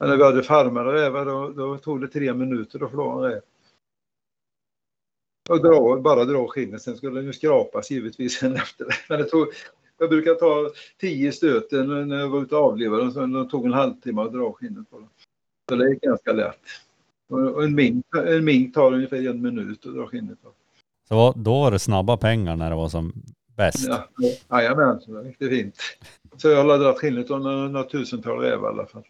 [0.00, 3.30] Men när vi hade farmade rävar då, då tog det tre minuter att flå en
[3.30, 3.40] räv.
[5.48, 8.94] Och dra, bara dra skinnet, sen skulle den ju skrapas givetvis efter det.
[9.08, 9.48] Men det tog,
[9.98, 13.66] jag brukar ta tio stöten när jag var ute och avlivade dem, så det tog
[13.66, 15.08] en halvtimme att dra skinnet på dem.
[15.68, 16.85] Så det gick ganska lätt.
[17.28, 20.48] Och en mink, en mink tar ungefär en minut att dra skinnet på.
[21.08, 23.12] Så då var det snabba pengar när det var som
[23.56, 23.88] bäst.
[23.88, 24.08] Ja,
[24.50, 25.80] jajamän, så det det fint.
[26.36, 29.04] Så jag har dragit skinnet av några, tusental rävar i alla fall.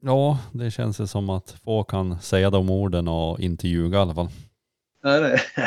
[0.00, 4.00] Ja, det känns ju som att få kan säga de orden och inte ljuga i
[4.00, 4.28] alla fall.
[5.02, 5.40] Nej, nej.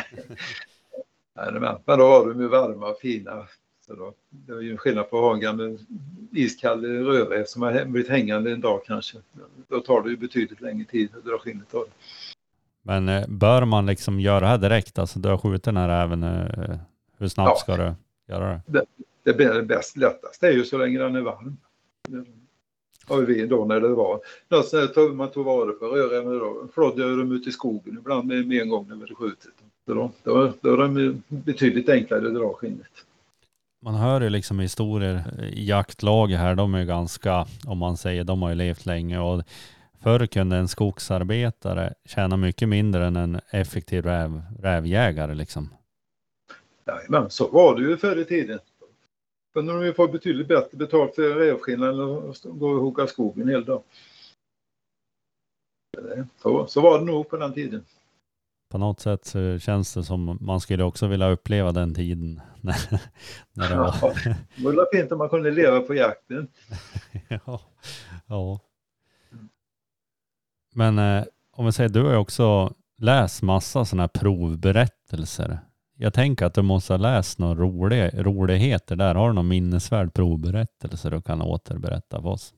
[1.36, 3.48] nej men, men då var de ju varma och fina.
[3.88, 5.78] Så då, det var ju en skillnad på att ha en gammal
[6.32, 9.18] iskall rödräv som har blivit hängande en dag kanske.
[9.68, 11.86] Då tar det ju betydligt längre tid att dra skinnet av.
[12.82, 15.00] Men eh, bör man liksom göra det här direkt?
[15.00, 16.24] Alltså du har skjutit den här även.
[16.24, 16.78] Eh,
[17.18, 17.56] hur snabbt Ja.
[17.56, 17.94] ska du
[18.34, 18.86] göra det?
[19.24, 20.42] Det blir det bäst lättast.
[20.42, 21.58] Det är ju så länge den är varm.
[23.08, 24.20] Och vi då när det var
[24.94, 28.62] tog- man tog vara på rödräven då flådde jag dem ut i skogen ibland med,
[28.62, 29.50] en gång när vi hade skjutit.
[29.86, 32.88] Då, då, då är de betydligt enklare att dra skinnet.
[33.86, 36.56] Man hör ju liksom historier eh, i jaktlag här.
[36.56, 39.44] De är ju ganska, om man säger, de har ju levt länge och
[40.04, 45.70] förr kunde en skogsarbetare tjäna mycket mindre än en effektiv räv, rävjägare liksom.
[46.88, 48.60] Jajamän, så var det ju förr i tiden.
[49.54, 53.42] Kunde de ju få betydligt bättre betalt för rävskinnen än att gå och hugga skogen
[53.42, 53.84] en hel dag.
[56.42, 57.86] Så, så var det nog på den tiden.
[58.76, 62.42] På något sätt så känns det som man skulle också vilja uppleva den tiden.
[62.62, 62.76] När,
[63.54, 63.96] när det var.
[64.02, 66.48] Ja, det var fint om man kunde leva på jakten.
[67.30, 67.62] ja.
[68.28, 68.60] ja.
[70.74, 75.60] Men eh, om vi säger, du har ju också läst massa sådana här provberättelser
[75.98, 79.16] Jag tänker att du måste ha läst några rolig, roligheter där.
[79.16, 82.54] Har du någon minnesvärd provberättelse du kan återberätta för oss?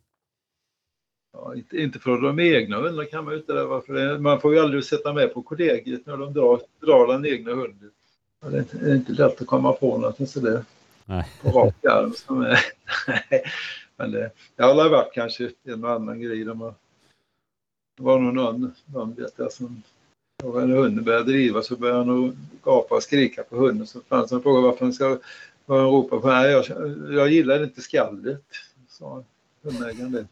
[1.34, 3.82] Ja, inte, inte för de egna hundarna kan man ju inte det.
[3.88, 4.20] Det.
[4.20, 7.92] Man får ju aldrig sätta med på kollegiet när de drar, drar den egna hunden.
[8.42, 10.64] Ja, Det är inte, det är inte lätt att komma på något sådär
[11.42, 12.14] på rak arm.
[12.14, 12.60] Som är,
[13.98, 16.44] men det, det har varit kanske en och annan grej.
[16.44, 16.74] De har,
[17.98, 19.82] det var nog någon, någon vet jag, som
[20.44, 23.88] när hunden började driva så började han gapa och skrika på hunden.
[23.88, 25.18] Så fanns han frågade varför han ska
[25.66, 26.28] vad han ropar på.
[26.28, 26.66] Nej, jag,
[27.12, 28.44] jag gillar inte skallet,
[28.90, 29.24] sa
[29.62, 30.28] hundägaren.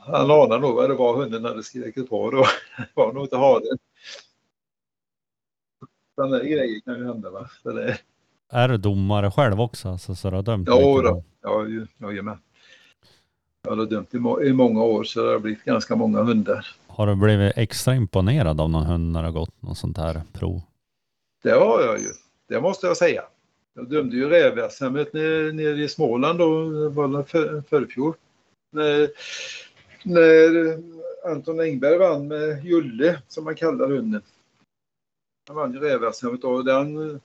[0.00, 2.44] Han anade nog vad det var hunden hade skrikit på då.
[2.76, 3.78] Det var nog inte haren.
[6.14, 7.50] Sådana där grejer kan ju hända va.
[7.62, 7.98] Så det,
[8.52, 9.88] Är du domare själv också?
[9.88, 11.24] Alltså, så du har dömt Ja, mycket då.
[11.42, 12.38] ja, ju- jajamän.
[13.64, 16.66] Jag har dömt i, må- i många år så det har blivit ganska många hundar.
[16.86, 20.22] Har du blivit extra imponerad av någon hund när det har gått något sånt här
[20.32, 20.60] prov?
[21.42, 22.08] Det har jag ju.
[22.48, 23.22] Det måste jag säga.
[23.74, 26.48] Jag dömde ju räv-SM nere, i Småland då,
[26.88, 28.14] var det för, förfjol.
[30.04, 30.78] När,
[31.24, 34.22] Anton Engberg vann med Julle, som man kallar hunden.
[35.46, 37.20] Han vann ju räv-SM och den,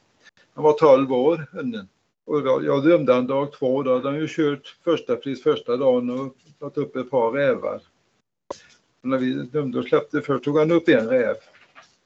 [0.54, 1.88] han var 12 år, hunden.
[2.26, 6.10] Och jag, dömde han dag två, då hade han ju kört första pris första dagen
[6.10, 7.82] och tagit upp ett par rävar.
[9.02, 11.36] Och när vi dömde och släppte först tog han upp en räv.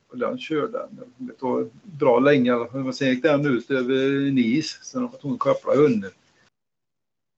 [0.09, 2.67] Och den körde han det tog bra länge.
[2.73, 6.11] Men sen gick den ut över Nis så de var tvungna att koppla hunden.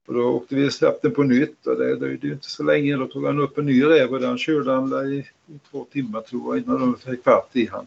[0.06, 2.96] Och då åkte vi och släppte på nytt och det dröjde inte så länge.
[2.96, 6.20] Då tog han upp en ny räv och den körde han i, i två timmar
[6.20, 7.86] tror jag innan de fick fatt i han.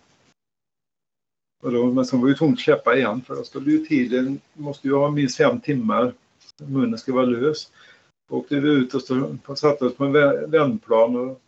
[1.63, 4.39] Och då, men sen var vi tvungna att släppa igen för då skulle ju tiden,
[4.53, 6.13] måste ju ha minst fem timmar.
[6.57, 7.71] Munnen ska vara lös.
[8.29, 11.41] Då åkte vi ut och stod, satte oss på en vändplan och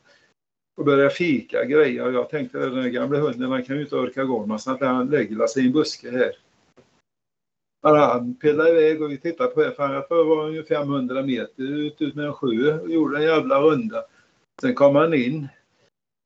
[0.79, 2.05] och började fika grejer.
[2.05, 4.81] Och jag tänkte den här gamla hunden, han kan ju inte orka gå någonstans.
[4.81, 6.31] Han lägger sig i en buske här.
[7.81, 9.71] Han pillade iväg och vi tittade på det.
[9.71, 13.17] För jag tror det var ju 500 meter ut, ut med en sjö och gjorde
[13.17, 14.03] en jävla runda.
[14.61, 15.47] Sen kom han in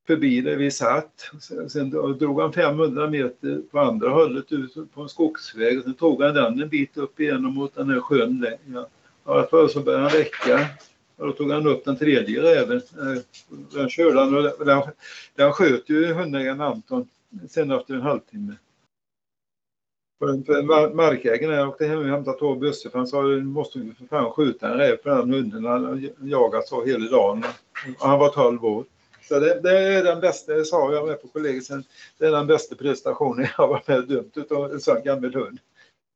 [0.07, 1.31] förbi där vi satt.
[1.41, 5.77] Sen, sen drog han 500 meter på andra hållet ut på en skogsväg.
[5.77, 8.47] Och sen tog han den en bit upp igenom mot den här sjön.
[8.73, 8.87] Ja.
[9.51, 10.67] Och så började han räcka.
[11.15, 12.81] Och då tog han upp den tredje räven.
[13.73, 14.81] Den körde han och den,
[15.35, 17.07] den sköt ju hundägaren Anton
[17.49, 18.53] sen efter en halvtimme.
[20.19, 23.43] För, för mar- markägaren där åkte hem och hämtade två bussar för han sa du
[23.43, 25.65] måste ju för fan skjuta en räv på den hunden.
[25.65, 27.43] Han jagat så hela dagen.
[27.99, 28.85] Och han var 12 år.
[29.29, 31.83] Så det, det är den bästa, det sa jag med på kollegiet sen,
[32.17, 35.59] det är den bästa prestationen jag varit med och dömt utav en sån gammal hund.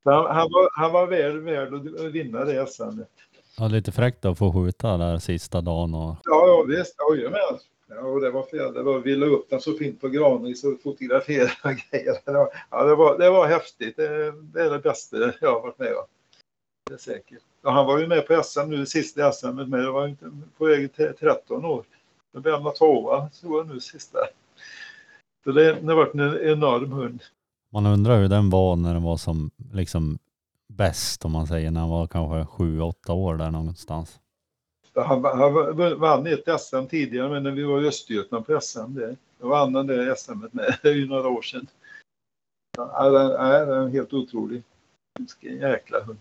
[0.03, 3.01] Så han, han, var, han var väl värd att vinna det SM.
[3.57, 6.95] Ja, lite fräckt att få skjuta där sista dagen och Ja, ja visst.
[7.11, 7.59] Jajamän.
[7.89, 8.73] Ja, och det var fel.
[8.73, 12.17] Det var, vi la upp den så fint på Granris och fotograferade och grejer.
[12.25, 13.95] Det var, ja, det var, det var häftigt.
[13.95, 16.05] Det, det är det bästa jag har varit med om.
[16.87, 17.43] Det är säkert.
[17.61, 19.81] Ja, han var ju med på SM nu, sista SM med mig.
[19.81, 21.85] Jag var inte på väg till 13 år.
[22.33, 24.19] Då blev han tvåa, så var nu sista.
[25.43, 27.23] Så det, det har varit en enorm hund.
[27.71, 30.17] man undrar hur den var när den var som liksom
[30.67, 34.19] bäst om man säger när han var kanske sju, åtta år där någonstans.
[35.03, 35.21] Han,
[35.99, 39.75] vann ett SM tidigare, men när vi var i Östergötland på SM, det, då vann
[39.75, 40.77] han det SM med.
[40.83, 41.67] Det är ju några år sedan.
[42.77, 44.63] Ja, den, ja, den är helt otrolig.
[45.19, 46.19] Vilken jäkla hund.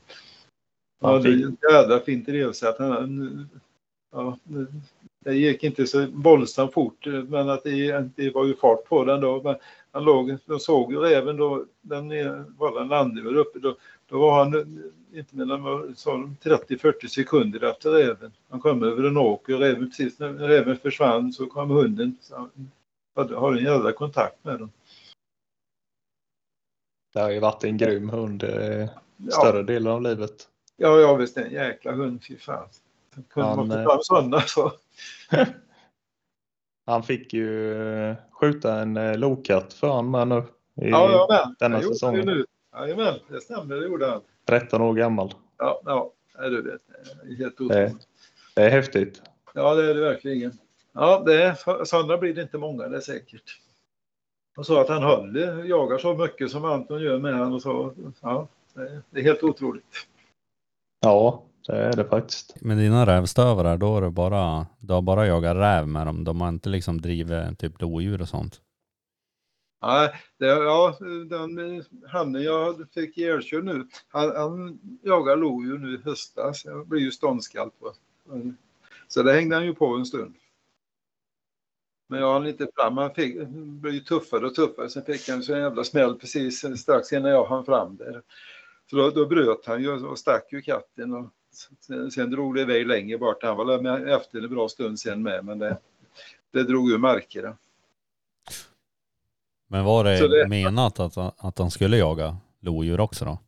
[1.01, 2.79] Ja, det är ett jävla fint revsätt.
[2.79, 3.49] Han-
[4.13, 4.39] Ja,
[5.25, 9.21] det- gick inte så våldsamt fort, men att det, det var ju fart på den
[9.21, 9.43] då.
[9.43, 9.57] Men
[9.93, 12.09] han låg, de såg ju räven då, den
[12.59, 13.59] var den landade uppe.
[13.59, 14.83] Då, då var han
[15.17, 18.33] inte mellan vad sa de, 30-40 sekunder efter räven.
[18.49, 22.17] Han kom över en åker och räven, precis när räven försvann så kom hunden.
[22.21, 24.71] Så han har en jävla kontakt med dem.
[27.15, 30.49] Det har ju varit en grym hund eh, Ja, större delen av livet.
[30.77, 32.69] ja, ja visst en jäkla hund, fy fan.
[33.29, 34.73] Kunde Han, man få eh, fram sådana så.
[36.87, 40.39] Han fick ju eh, skjuta en lokatt för han med nu.
[40.87, 42.45] I Ja, ja denna gjorde säsongen.
[42.75, 44.23] Jajamän, det stämmer, det gjorde han.
[44.49, 45.35] 13 år gammal.
[45.59, 46.81] Ja, ja, du vet.
[47.25, 48.09] Det är helt Det, otroligt.
[48.55, 49.23] det är häftigt.
[49.55, 50.53] Ja, det är det verkligen.
[50.93, 53.61] Ja, det är, sådana blir det inte många, det är säkert.
[54.57, 57.95] Och så att han håller, jagar så mycket som Anton gör med han och så.
[58.21, 60.07] Ja, det är, det är helt otroligt.
[61.01, 62.61] Ja, det är det faktiskt.
[62.61, 66.25] Med dina rävstövare då är det bara, du har bara jagat räv med dem.
[66.25, 68.61] De har inte liksom drivit typ lodjur och sånt.
[69.81, 70.99] Ja, det, ja,
[71.29, 76.65] den hannen jag fick ihjälkörd nu, han, han jagar lodjur nu i höstas.
[76.65, 77.93] Jag blir ju ståndskall på.
[79.09, 80.35] Så det hängde han ju på en stund.
[82.09, 82.97] Men jag hann inte fram.
[82.97, 84.89] Han fick, blev ju tuffare och tuffare.
[84.89, 88.23] Sen fick han så en jävla smäll precis strax innan jag hann fram där.
[88.91, 91.15] Så då, då bröt han ju och stack ju katten.
[91.15, 91.31] Och
[91.81, 93.43] sen, sen drog det iväg längre bort.
[93.43, 95.45] Han var med efter en bra stund sen med.
[95.45, 95.79] Men det,
[96.51, 97.57] det drog ju markerna.
[99.69, 103.39] Men var det, det- menat att, att han skulle jaga lodjur också då?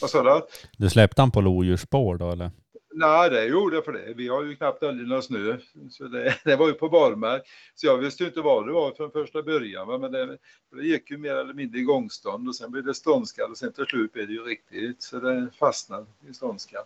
[0.00, 0.46] Vad sa du?
[0.76, 2.50] Du släppte han på lodjursspår då eller?
[2.94, 4.14] Nej, det gjorde jag för det.
[4.16, 5.56] Vi har ju knappt aldrig någon snö.
[5.90, 7.42] Så det, det var ju på barmark.
[7.74, 9.86] Så jag visste ju inte vad det var från första början.
[9.88, 10.38] va, Men det,
[10.76, 13.72] det gick ju mer eller mindre i gångstånd och sen blev det ståndskall och sen
[13.72, 15.02] till slut blev det ju riktigt.
[15.02, 16.84] Så det fastnade i ståndskall.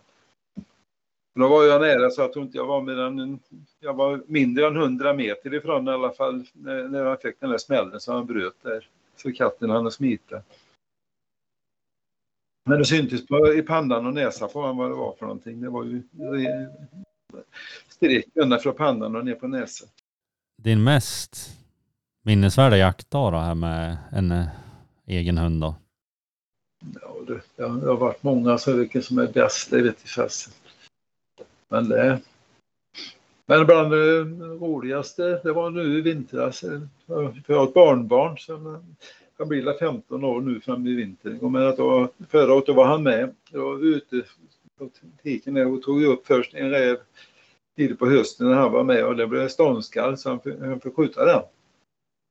[1.35, 3.39] Då var jag nära så jag inte jag var mer än
[3.79, 7.49] jag var mindre än 100 meter ifrån i alla fall när, när han fick den
[7.49, 8.87] där smällen som han bröt där.
[9.15, 10.41] Så katten hann smita.
[12.65, 15.61] Men det syntes på, i pannan och näsan på honom vad det var för någonting.
[15.61, 16.01] Det var ju
[17.87, 19.89] strek ända från pannan och ner på näsan.
[20.57, 21.57] Din mest
[22.23, 24.45] minnesvärda jaktdag då här med en eh,
[25.05, 25.75] egen hund då?
[27.01, 30.53] Ja, det, det har varit många, så vilken som är bäst, det vet jag fasen.
[31.73, 32.19] Men det...
[33.45, 34.23] Men bland det
[34.59, 36.63] roligaste, det var nu i vintras.
[36.63, 38.81] Eh, för jag har ett barnbarn som eh,
[39.37, 41.39] han blir 15 år nu fram i vintern.
[41.39, 43.35] Och men att då, förra året då var han med.
[43.51, 44.23] Jag var ute
[44.77, 44.89] på
[45.23, 46.97] tiken där och tog upp först en räv
[47.77, 50.79] tidigt på hösten när han var med och det blev ståndskall så han fick, han
[50.79, 51.41] fick skjuta den.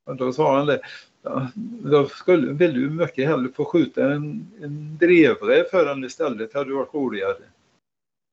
[0.07, 0.81] Och då sa han det.
[1.23, 1.49] Ja,
[1.83, 6.55] då skulle, vill du mycket hellre få skjuta en, en drevräv för den istället.
[6.55, 7.37] hade varit roligare.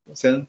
[0.09, 0.47] Och sen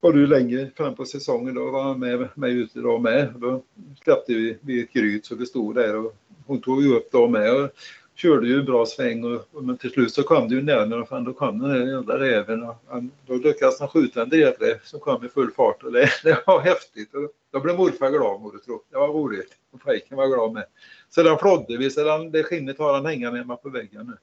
[0.00, 3.34] var du längre fram på säsongen då var han med mig ute då med.
[3.36, 3.62] Då
[4.04, 7.28] släppte vi, vi ett gryt så vi stod där och hon tog ju upp då
[7.28, 7.70] med och
[8.14, 11.02] körde ju en bra sväng och, och men till slut så kom det ju nära
[11.02, 14.28] och fan, då kom den där jävla räven och han, då lyckades han skjuta en
[14.28, 17.14] drevräv som kom i full fart och det, det var häftigt.
[17.14, 18.82] Och då blev morfar glad må du tro.
[18.90, 19.56] Det var roligt.
[19.70, 20.64] Och pojken var glad med.
[21.10, 24.16] Sedan flådde flodde vi, så det skinnet har han hängande hemma på väggen nu.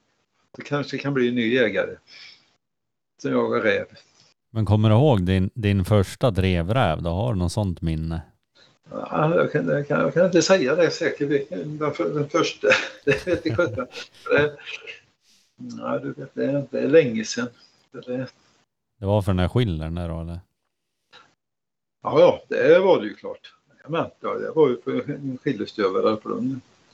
[0.56, 1.96] Det kanske kan bli en ny jägare.
[3.22, 3.86] Som jagar räv.
[4.50, 7.02] Men kommer du ihåg din, din första drevräv?
[7.02, 7.10] då?
[7.10, 8.22] Har du något sånt minne?
[8.90, 11.78] Ja, jag, kan, jag, kan, jag kan inte säga det säkert, den,
[12.14, 12.68] den första.
[13.04, 13.86] Det vet jag sjutton.
[14.30, 14.56] Det-
[15.78, 17.48] Ja, du vet, det, är- det är länge sedan.
[17.92, 18.26] Det, det,
[19.00, 20.40] Det var för den där skillern där då eller?
[22.02, 23.54] ja, ja, det var det ju klart.
[23.88, 26.44] Men, ja, det var ju för en skillestövare på.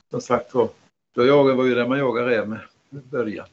[0.09, 0.69] Som sagt var,
[1.15, 3.47] då jagade var ju där man jagar räv med i början.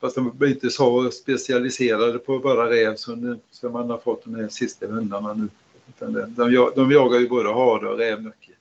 [0.00, 4.48] Fast de inte så specialiserade på bara räv som, som man har fått de här
[4.48, 5.48] sista hundarna nu.
[5.88, 8.54] Utan de, de jagar ju både hare och räv mycket.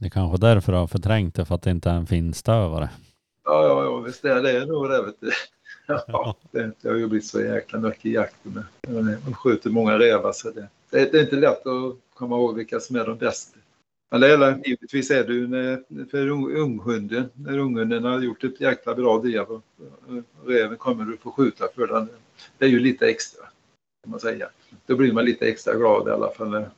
[0.00, 2.90] Det är kanske därför du har förträngt det för att det inte är en finstövare.
[3.44, 5.02] Ja, ja, ja visst är det är nog det.
[5.02, 5.30] Vet du.
[5.86, 8.64] Ja, det, det har ju blivit så jäkla mycket jakt med.
[9.24, 12.80] De skjuter många rävar så det, det, det är inte lätt att komma ihåg vilka
[12.80, 13.58] som är de bästa.
[14.10, 18.60] Det är, givetvis är det ju när, för ung, unghunden, när unghunden har gjort ett
[18.60, 19.62] jäkla bra drev och
[20.46, 22.08] räven kommer du få skjuta för den.
[22.58, 23.44] Det är ju lite extra,
[24.02, 24.48] kan man säga.
[24.86, 26.68] Då blir man lite extra glad i alla fall när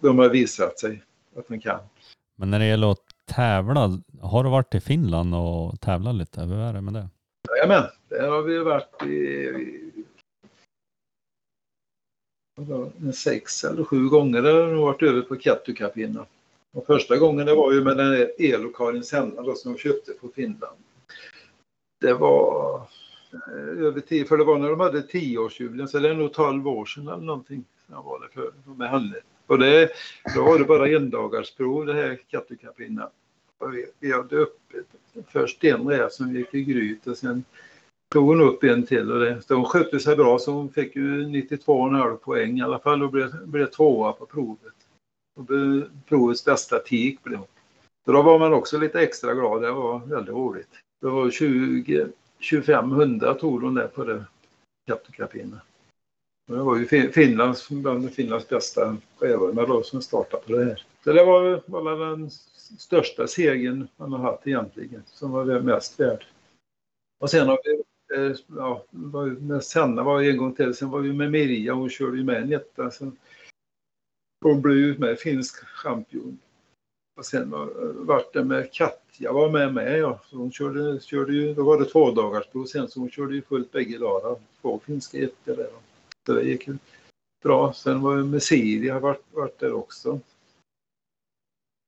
[0.00, 1.02] de har visat sig
[1.36, 1.80] att de kan.
[2.36, 6.40] Men när det gäller att tävla, har du varit i Finland och tävlat lite?
[6.40, 7.08] Hur är det med det?
[7.48, 9.12] Jajamän, där har vi varit i,
[13.08, 16.26] i sex eller sju gånger har jag nog varit över på Kattukapinna.
[16.72, 20.76] Och första gången det var ju med den där sändaren som de köpte på Finland.
[22.00, 22.76] Det var
[23.32, 26.68] eh, över tio, för det var när de hade tioårsjubileum så det är nog 12
[26.68, 27.64] år sedan eller någonting.
[27.86, 29.16] Så var där för, med henne.
[29.46, 29.90] Och det,
[30.34, 33.10] då var det bara endagarsprov det här Kattukapinna.
[33.72, 34.76] Vi, vi hade uppe
[35.28, 37.44] först en räv som gick i gryt och sen
[38.12, 40.96] tog hon upp en till och det, så hon skötte sig bra så hon fick
[40.96, 44.81] ju 92,5 poäng i alla fall och blev, blev tvåa på provet.
[45.34, 45.46] Och
[46.08, 47.48] provets bästa tik blev hon.
[48.04, 50.68] Så då var man också lite extra glad, det var väldigt roligt.
[51.00, 52.08] Det var 20,
[52.38, 54.24] 25 hundar tog hon där på det
[54.86, 55.60] Kattukapinna.
[56.50, 60.84] Och Det var ju Finlands, bland Finlands bästa rävar då som startade på det här.
[61.04, 62.30] Så det var, väl den
[62.78, 66.26] största segern man har haft egentligen, som var mest värd.
[67.20, 67.82] Och sen har vi,
[68.16, 71.72] eh, ja, var med Senna var ju en gång till, sen var vi med Mirja,
[71.74, 72.90] hon körde ju med en etta.
[72.90, 73.16] Sen,
[74.42, 76.38] hon blev ju med finsk champion.
[77.16, 80.20] Och sen var, vart det med Katja var med med ja.
[80.30, 83.34] Så hon körde, körde ju, då var det två dagars prov sen så hon körde
[83.34, 84.36] ju fullt bägge dagar.
[84.60, 85.70] Två finska ettor där.
[86.26, 86.76] Så det gick ju
[87.42, 87.72] bra.
[87.72, 90.20] Sen var det med Siri, har varit, varit där också.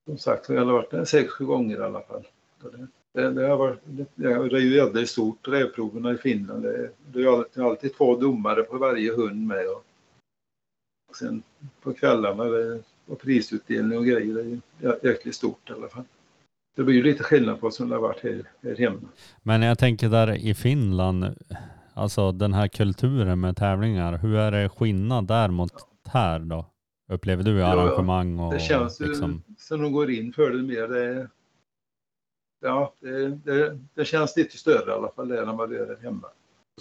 [0.08, 2.26] Som sagt, jag har varit där sex, sju gånger i alla fall.
[2.62, 6.62] Det, det, det, har varit, det, det är ju väldigt stort, rävproverna i Finland.
[6.62, 9.68] Det, det är alltid, alltid två domare på varje hund med.
[9.68, 9.83] Och,
[11.14, 11.42] och sen
[11.82, 16.04] på kvällarna, det, och prisutdelning och grejer är ju jä- jäkligt stort i alla fall.
[16.76, 19.08] Det blir ju lite skillnad på som det har varit här, här hemma.
[19.42, 21.24] Men jag tänker där i Finland,
[21.94, 25.72] alltså den här kulturen med tävlingar, hur är det skillnad där mot
[26.08, 26.66] här då?
[27.12, 30.62] Upplever du i arrangemang och Det känns ju liksom, som de går in för det
[30.62, 30.88] mer.
[30.88, 31.28] Det,
[32.62, 35.98] ja, det, det, det känns lite större i alla fall där vad det är där
[36.02, 36.28] hemma.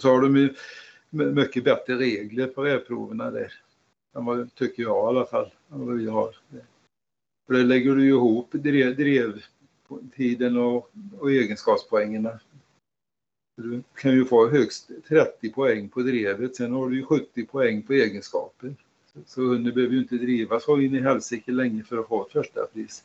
[0.00, 0.54] Så har de ju
[1.10, 3.52] my- mycket bättre regler på rävproverna där.
[4.14, 6.36] Än vad, tycker jag i alla fall, än vad vi har.
[7.46, 12.40] För det lägger du ju ihop drev, drevtiden och, och egenskapspoängerna.
[13.56, 17.82] Du kan ju få högst 30 poäng på drevet, sen har du ju 70 poäng
[17.82, 18.74] på egenskaper.
[19.26, 22.32] Så hunden behöver ju inte drivas så in i helsike länge för att få ett
[22.32, 23.04] första pris.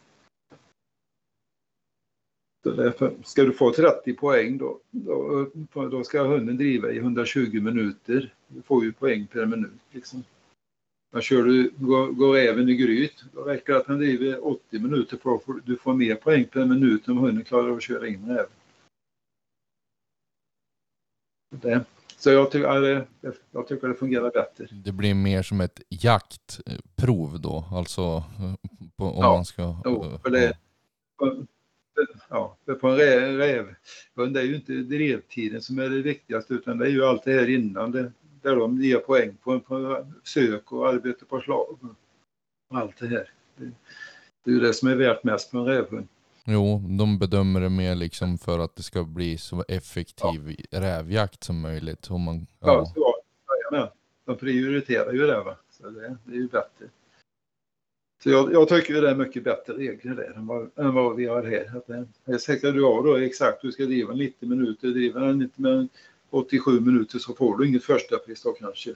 [2.63, 7.61] Så därför, ska du få 30 poäng då, då, då ska hunden driva i 120
[7.61, 8.33] minuter.
[8.47, 9.79] Du får ju poäng per minut.
[9.91, 10.23] Liksom.
[11.11, 14.79] Men kör du, går, går även i gryt, då räcker det att han driver 80
[14.79, 18.45] minuter för du får mer poäng per minut om hunden klarar att köra in även.
[21.49, 21.85] Det.
[22.17, 23.07] Så jag, det,
[23.51, 24.67] jag tycker det fungerar bättre.
[24.71, 28.23] Det blir mer som ett jaktprov då, alltså
[28.95, 29.81] på, om Ja, man ska...
[29.85, 30.57] jo, för det-
[32.29, 36.77] Ja, för på en rä- rävhund är ju inte drevtiden som är det viktigaste utan
[36.77, 37.91] det är ju allt det här innan.
[37.91, 38.11] Det,
[38.41, 41.77] där de ger poäng på, på sök och arbete på slag.
[42.69, 43.31] Och allt det här.
[43.55, 43.71] Det,
[44.43, 46.07] det är ju det som är värt mest på en rävhund.
[46.45, 51.61] Jo, de bedömer det mer liksom för att det ska bli så effektiv rävjakt som
[51.61, 52.11] möjligt.
[52.11, 52.67] Om man, Ja.
[52.67, 52.85] ja.
[52.85, 53.89] Så.
[54.25, 55.43] De prioriterar ju det.
[55.43, 55.55] Va?
[55.69, 56.85] Så det, det är ju bättre.
[58.23, 61.15] Så jag, jag tycker ju det är mycket bättre regler där än vad, än vad
[61.15, 61.77] vi har här.
[61.77, 65.21] Att det, det är säkert du har då exakt, du ska driva 90 minuter, driver
[65.21, 65.87] den inte med
[66.29, 68.95] 87 minuter så får du inget första pris då kanske.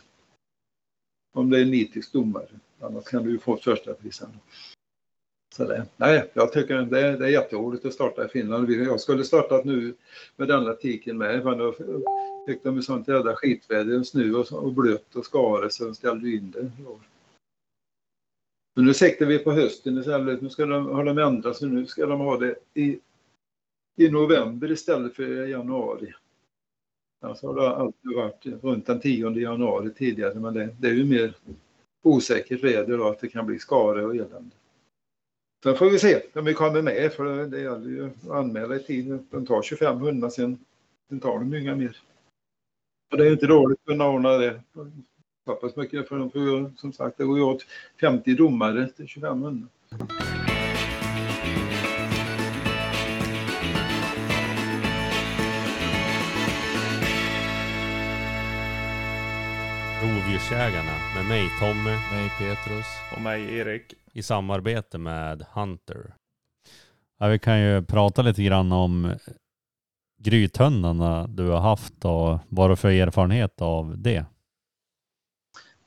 [1.34, 2.48] Om det är en nitisk domare.
[2.80, 4.22] Annars kan du ju få ett första pris.
[5.56, 8.72] Så det, nej, jag tycker det är, det är jätteroligt att starta i Finland.
[8.72, 9.94] Jag skulle startat nu
[10.36, 11.46] med den artikeln med.
[11.46, 11.74] Men då
[12.48, 16.30] fick de ju sånt jävla skitväder, snö och, och blött och skare så de ställde
[16.30, 16.72] in det.
[18.76, 20.42] Men nu siktar vi på hösten istället.
[20.42, 21.70] Nu ska de, har de ändrat sig.
[21.70, 23.00] Nu ska de ha det i,
[23.96, 26.14] i november istället för januari
[27.24, 27.38] januari.
[27.38, 30.36] så har det alltid varit runt den 10 januari tidigare.
[30.36, 31.36] Men det, det är ju mer
[32.04, 34.56] osäkert väder då att det kan bli skare och elände.
[35.64, 38.76] Sen får vi se om vi kommer med för det, det gäller ju att anmäla
[38.76, 39.20] i tid.
[39.30, 40.58] De tar 25 hundar sen,
[41.10, 41.98] sen tar de ju inga mer.
[43.12, 44.62] Och det är ju inte dåligt att kunna ordna det.
[45.46, 47.66] Så pass mycket för de får ju, som sagt det går ju åt
[48.02, 49.70] 50 domare till 25 hundar.
[60.34, 62.86] Rovdjursjägarna med mig Tommy Nej, Petrus.
[63.16, 63.94] Och mig Erik.
[64.14, 66.14] i samarbete med Hunter.
[67.20, 69.14] Ja, vi kan ju prata lite grann om
[70.18, 74.26] grythundarna du har haft och vad du för erfarenhet av det.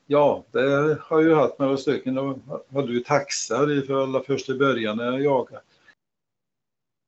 [0.07, 2.15] Ja, det har jag ju haft några stycken.
[2.15, 2.43] De
[2.73, 5.63] hade ju taxar i för alla först i början när jag jagade.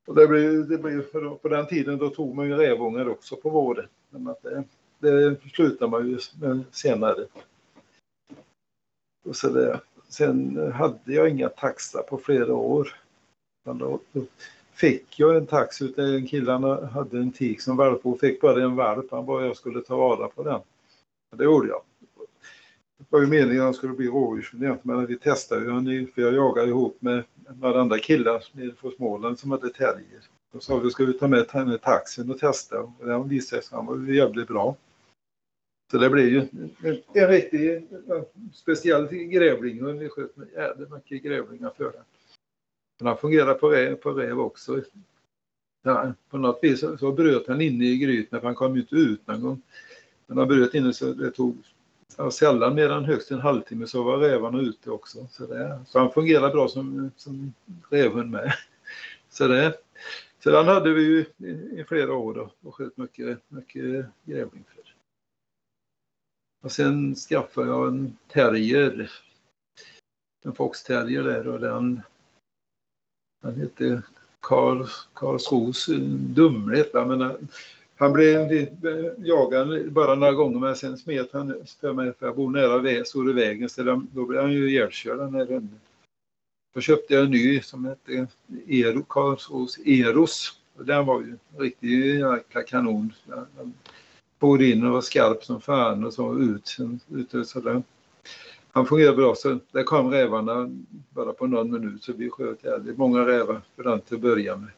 [0.06, 1.02] Och det blev, det blev
[1.36, 3.86] på den tiden då tog man ju rävungar också på våren.
[4.10, 4.64] Men att det,
[4.98, 7.26] det slutar man ju med senare.
[9.24, 12.94] Och så det, sen hade jag inga taxar på flera år.
[13.64, 14.00] Då,
[14.72, 18.40] fick jag en tax utav en kille, han hade en tik som valp och fick
[18.40, 19.10] bara en valp.
[19.10, 20.60] Han bara jag skulle ta vara på den.
[21.36, 21.82] Det gjorde jag.
[22.98, 26.22] Det var ju meningen att han skulle bli rådjursförnämt men vi testade ju han, för
[26.22, 27.24] jag jagade ihop med
[27.60, 30.22] några andra killar nere på Småland som hade terrier.
[30.52, 33.62] Då sa vi ska vi ta med henne med taxen och testa och den visade
[33.62, 34.76] sig han var ju jävligt bra.
[35.90, 37.88] Så det blev ju en, en riktig
[38.54, 42.02] speciell grävling och vi sköt med jävligt mycket grävlingar för den.
[42.98, 44.82] Men han fungerar på räv, på räv också.
[45.82, 48.80] Ja, på något vis så, så bröt han inne i grytan, för han kom ju
[48.80, 49.62] inte ut någon gång.
[50.26, 51.56] Men han bröt inne så det tog
[52.16, 55.26] ja, sällan mer än högst en halvtimme så var rävarna ute också.
[55.30, 57.52] Så, det, så han fungerar bra som, som
[57.90, 58.52] rävhund med.
[59.30, 59.74] Så det,
[60.44, 64.64] sedan den hade vi ju i, i flera år då, och sköt mycket, mycket grävling
[64.74, 64.87] för.
[66.60, 69.10] Och sen skaffade jag en terrier.
[70.44, 72.00] En foxterrier där och den,
[73.42, 74.02] den hette
[74.40, 75.98] Karl, Karlsros eh,
[76.34, 76.94] Dumlet.
[76.94, 77.32] va, han- eh,
[77.96, 78.48] han blev
[79.18, 83.04] jagad bara några gånger men sen smet han för mig för jag bor nära vä
[83.04, 85.80] Stora vägen så den- då blev han ju ihjälkörd den här hunden.
[86.74, 88.26] Då köpte jag en ny som hette
[88.68, 90.60] Ero, Karlsros Eros.
[90.76, 93.12] Och den var ju en riktig jäkla kanon.
[93.26, 93.74] Den
[94.40, 96.76] for in och var skarp som fan och så ut.
[97.08, 97.82] Ut och sådär.
[98.72, 99.34] han fungerade bra.
[99.34, 100.70] Så där kom rävarna
[101.10, 104.56] bara på någon minut så vi sköt ihjäl många rävar för den till att börja
[104.56, 104.70] med.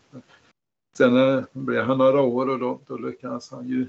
[0.96, 3.88] Sen eh, blev han några år och då, då lyckades han ju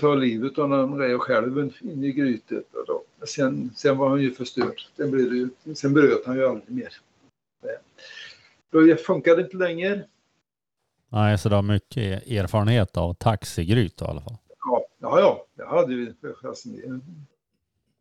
[0.00, 2.74] ta, livet av en räv själv in i grytet.
[2.74, 3.26] Och då.
[3.26, 4.80] Sen, sen var han ju förstörd.
[4.96, 6.94] Sen, blev det ju, sen bröt han ju aldrig mer.
[7.62, 7.80] Eh,
[8.70, 10.04] då funkade det inte längre.
[11.08, 14.36] Nej, så du har mycket erfarenhet av taxigryt i alla fall.
[14.64, 15.46] Ja, ja, ja.
[15.56, 16.14] jag hade ju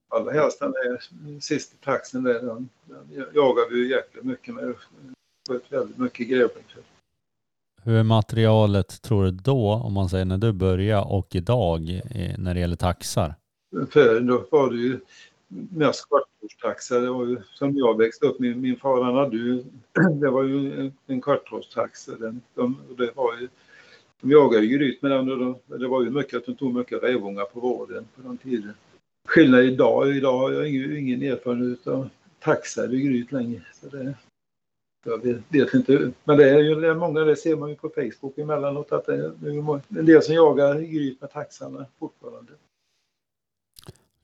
[0.10, 1.02] allra helst den där
[1.40, 2.34] sista taxen där.
[2.34, 4.76] Den, den jagade vi ju jäkla mycket med.
[5.50, 6.64] Sköt väldigt mycket grävling.
[7.84, 12.02] Hur är materialet tror du då, om man säger när du började och idag
[12.38, 13.36] när det gäller taxar?
[13.90, 15.00] Förr då var det ju
[15.48, 17.00] mest kvartårstaxa.
[17.00, 18.40] Det var ju som jag växte upp.
[18.40, 19.64] Min, min far han hade ju,
[20.22, 22.16] det var ju en, en kvartårstaxa.
[22.16, 23.48] Den, de, det var ju,
[24.22, 26.74] de jagade ju gryt med den och de, det var ju mycket att de tog
[26.74, 28.74] mycket rävungar på våren på den tiden.
[29.28, 33.62] Skillnad idag, idag har jag ingen, ingen erfarenhet av taxa eller gryt längre.
[33.82, 34.14] Så det,
[35.06, 36.12] jag vet, vet, inte.
[36.24, 39.06] Men det är ju det är många, det ser man ju på Facebook emellanåt, att
[39.06, 42.52] det är, det är en del som jagar gryt med taxarna fortfarande.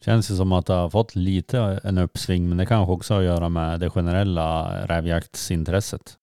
[0.06, 3.22] Känns det som att det har fått lite en uppsving, men det kanske också har
[3.22, 6.18] att göra med det generella rävjaktsintresset.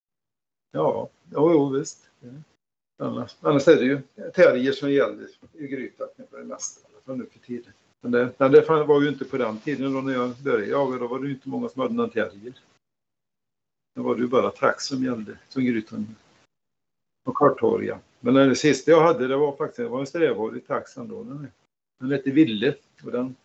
[0.73, 1.99] Ja, jo, jo visst.
[3.03, 4.03] Annars, annars är det ju
[4.35, 7.73] terrier som gäller i grytan för det mesta, från nu för tiden.
[8.01, 10.99] Men det, men det var ju inte på den tiden då när jag började jaga,
[10.99, 12.55] då var det ju inte många som hade någon terrier.
[13.95, 16.15] Då var det ju bara trax som gällde som grythund.
[17.25, 17.99] Och korthåriga.
[18.21, 21.23] Men det sista jag hade det var faktiskt det var en strävhårig tax ändå.
[21.23, 21.49] Den
[22.01, 22.75] hette Ville
[23.05, 23.37] och den,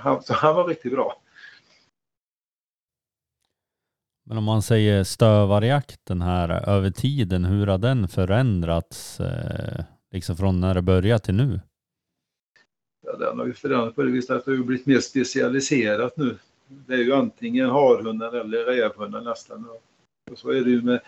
[0.00, 1.22] han, så han var riktigt bra.
[4.26, 10.60] Men om man säger stövarjakten här över tiden, hur har den förändrats eh, liksom från
[10.60, 11.60] när det började till nu?
[13.06, 16.38] Ja, den har ju förändrats på det viset att det har blivit mer specialiserat nu
[16.70, 19.68] det är ju antingen harhunden eller rävhunden nästan.
[20.30, 21.00] Och så är det ju med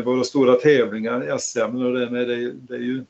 [0.00, 3.04] våra stora tävlingar, SM och det med det, det är ju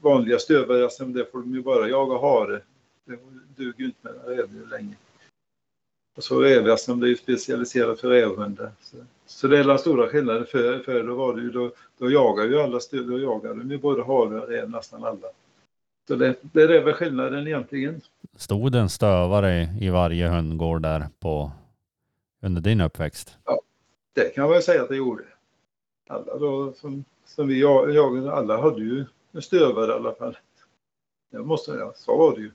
[0.00, 2.60] vanliga stövare-SM, det får de ju bara jaga hare.
[3.04, 3.18] Det
[3.56, 4.94] duger ju inte med rävdjur längre.
[6.16, 8.70] Och så räv-SM, det är ju specialiserat för rävhundar.
[8.80, 8.96] Så,
[9.26, 10.46] så det är den stora skillnaden.
[10.46, 13.70] För, för då var det ju, då, då jagar ju alla stöv, då jagar de
[13.70, 15.28] ju både hare och räv nästan alla.
[16.08, 18.00] Så det, det är väl skillnaden egentligen.
[18.36, 21.52] Stod det en stövare i varje hundgård där på,
[22.42, 23.36] under din uppväxt?
[23.44, 23.60] Ja,
[24.12, 25.22] det kan man väl säga att det gjorde.
[26.06, 30.38] Alla då som, som vi jagade, alla hade ju en stövare i alla fall.
[31.30, 32.50] Det måste jag, så var det ju.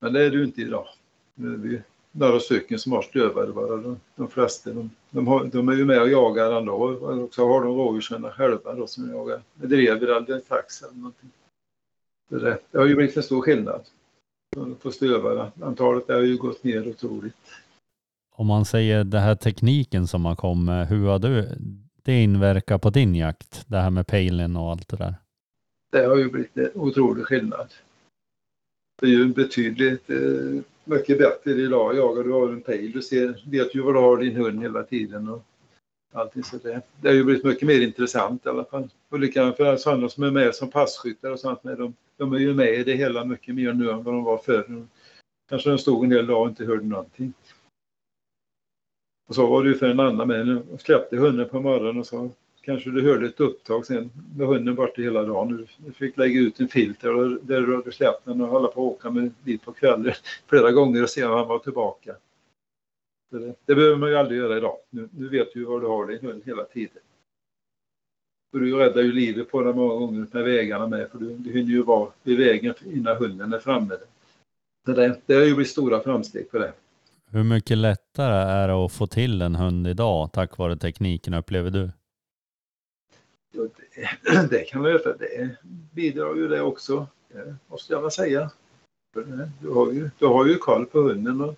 [0.00, 0.88] Men det är det ju inte idag.
[1.34, 3.76] Nu är vi några stycken som har stövare bara.
[3.76, 6.72] De, de flesta de, de, har, de, är ju med och jagar ändå.
[6.72, 11.30] Och så har de rådjurshundar själva då som jagar med drever eller tax eller någonting.
[12.28, 13.80] Det, det har ju blivit en stor skillnad
[14.82, 15.52] på stövare.
[15.60, 17.34] Antalet har ju gått ner otroligt.
[18.34, 21.48] Om man säger det här tekniken som man kom med, hur har du
[22.08, 23.64] det inverkar på din jakt?
[23.66, 25.14] Det här med pejlen och allt det där.
[25.90, 27.74] Det har ju blivit en otrolig skillnad.
[29.00, 31.96] Det är ju betydligt eh, mycket bättre idag.
[31.96, 34.82] Jagar du har en pejl, du ser, vet ju var du har din hund hela
[34.82, 35.28] tiden.
[35.28, 35.44] Och
[36.12, 38.88] allting så det, det har ju blivit mycket mer intressant i alla fall.
[39.08, 41.64] Och likadant för sådana som är med som passkyttar och sånt.
[41.64, 44.24] Med, de, de är ju med i det hela mycket mer nu än vad de
[44.24, 44.86] var förr.
[45.48, 47.32] Kanske de stod en del dag och inte hörde någonting.
[49.28, 50.46] Och så var det ju för en annan med.
[50.46, 54.74] Nu släppte hunden på morgonen och så kanske du hörde ett upptag sen med hunden
[54.74, 55.66] borta hela dagen.
[55.76, 58.86] Du fick lägga ut en filter och där du hade släppt den och hålla på
[58.86, 60.12] att åka med dit på kvällen
[60.46, 62.16] flera gånger och se om han var tillbaka.
[63.30, 64.76] Det, det, behöver man ju aldrig göra idag.
[64.90, 67.02] Nu, nu vet du var du har din hund hela tiden.
[68.52, 71.52] För du räddar ju livet på den många gånger med vägarna med, för du, du
[71.52, 73.96] hinner ju vara vid vägen innan hunden är framme.
[74.86, 76.72] Det, det har ju blivit stora framsteg på det.
[77.30, 81.70] Hur mycket lättare är det att få till en hund idag tack vare tekniken upplever
[81.70, 81.90] du?
[83.52, 83.70] Det,
[84.50, 85.16] det, kan man göra.
[85.16, 85.56] Det
[85.92, 88.40] bidrar ju det också, det måste jag väl säga.
[89.16, 91.54] Eh, du har ju, du har ju koll på hunden och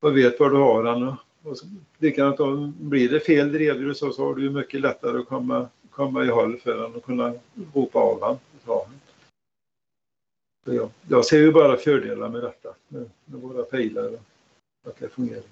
[0.00, 1.08] och vet var du har den.
[1.08, 1.56] Och, och
[1.98, 5.68] likadant om blir det fel drevdjur så, så har du ju mycket lättare att komma,
[5.90, 7.34] komma i håll för den och kunna
[7.74, 8.38] ropa av den.
[10.76, 14.20] Jag, jag ser ju bara fördelar med detta, med, med våra pejlar och
[14.86, 15.42] att det fungerar.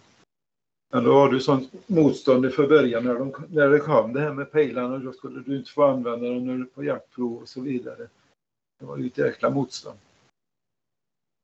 [0.92, 4.32] Men då var du sånt motstånd för början när, de, när det kom det här
[4.32, 4.98] med pejlarna.
[4.98, 8.08] Då skulle du inte få använda dem när du på jaktprov och så vidare.
[8.78, 9.98] Det var ju ett jäkla motstånd.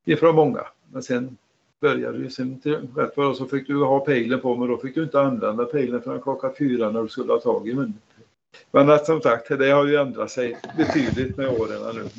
[0.05, 0.67] Ifrån många.
[0.91, 1.37] Men sen
[1.79, 2.61] började ju sen
[2.95, 6.01] rätt vad så fick du ha pejlen på men då fick du inte använda pejlen
[6.01, 8.01] förrän klockan fyra när du skulle ha tag i hunden.
[8.71, 12.09] Men att, som sagt, det har ju ändrat sig betydligt med åren nu.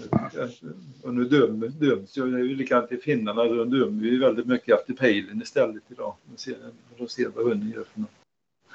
[1.03, 4.47] Och nu döm, döms ju, det är ju likadant i finnarna, de dömer ju väldigt
[4.47, 6.15] mycket efter pejlen istället idag.
[6.25, 6.57] De ser,
[6.99, 8.11] de ser vad hunden gör för något.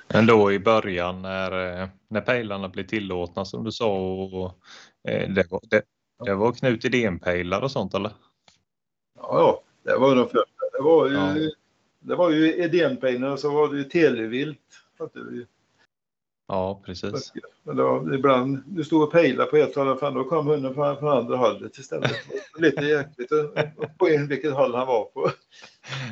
[0.07, 4.59] Men då i början när, när pejlarna blev tillåtna som du sa och
[5.12, 5.82] eh, det, var, det,
[6.26, 8.12] det var Knut Idén-pejlar och sånt eller?
[9.18, 10.78] Ja, det var de första.
[10.78, 11.51] Det var ju, Ja.
[11.99, 14.59] det var ju Edénpejlen och så var det ju televilt.
[16.48, 17.34] Ja, precis.
[17.64, 20.98] Men var ibland, du stod och pejlade på ett håll, fan, då kom hunden från,
[20.98, 22.12] från andra hållet istället.
[22.58, 25.30] Lite jäkligt och- på in vilket håll han var på.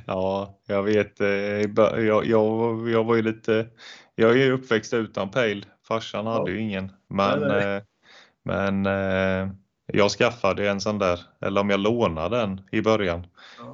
[0.06, 1.22] Ja, jag vet.
[1.22, 3.68] eh, Jag, jag, jag var ju lite...
[4.16, 5.66] Jag är ju uppväxt utan pejl.
[5.88, 6.58] Farsan hade Ja.
[6.58, 6.92] ju ingen.
[7.08, 7.76] Men, Nej, nej.
[7.76, 7.82] eh,
[8.44, 9.50] men eh,
[9.94, 13.28] jag skaffade en sån där, eller om jag lånade en i början.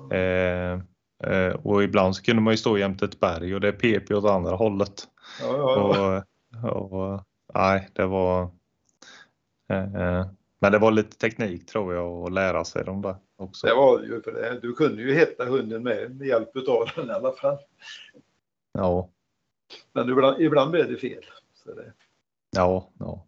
[0.10, 0.16] Ja.
[0.18, 0.80] Eh,
[1.64, 4.26] och ibland så kunde man ju stå jämte ett berg och det pep ju åt
[4.26, 5.04] andra hållet.
[5.42, 6.24] Ja, ja, ja.
[6.64, 8.42] Och, nej, det var...
[9.70, 10.26] Eh,
[10.60, 13.68] men det var lite teknik tror jag att lära sig de där också.
[13.68, 14.60] Det var ju för det.
[14.62, 17.58] Du kunde ju hitta hunden med, med hjälp av den i alla fall.
[18.72, 19.10] Ja,
[19.94, 21.26] Men ibland, ibland blev det fel.
[21.66, 21.94] Det,
[22.56, 23.26] ja, ja.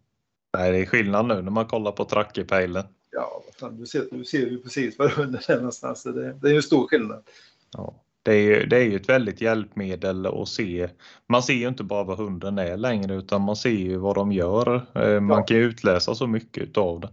[0.52, 2.84] Nej, det är skillnad nu när man kollar på trackerpejlen.
[3.10, 6.02] ja, fan, du, ser, du ser ju precis var hunden är någonstans.
[6.02, 7.28] Så det, det är ju stor skillnad.
[7.76, 7.94] Ja.
[8.28, 10.88] Det är, ju, det är ju ett väldigt hjälpmedel att se.
[11.28, 14.32] Man ser ju inte bara vad hunden är längre utan man ser ju vad de
[14.32, 14.86] gör.
[14.94, 15.44] Eh, Man Ja.
[15.44, 17.08] kan ju utläsa så mycket utav det.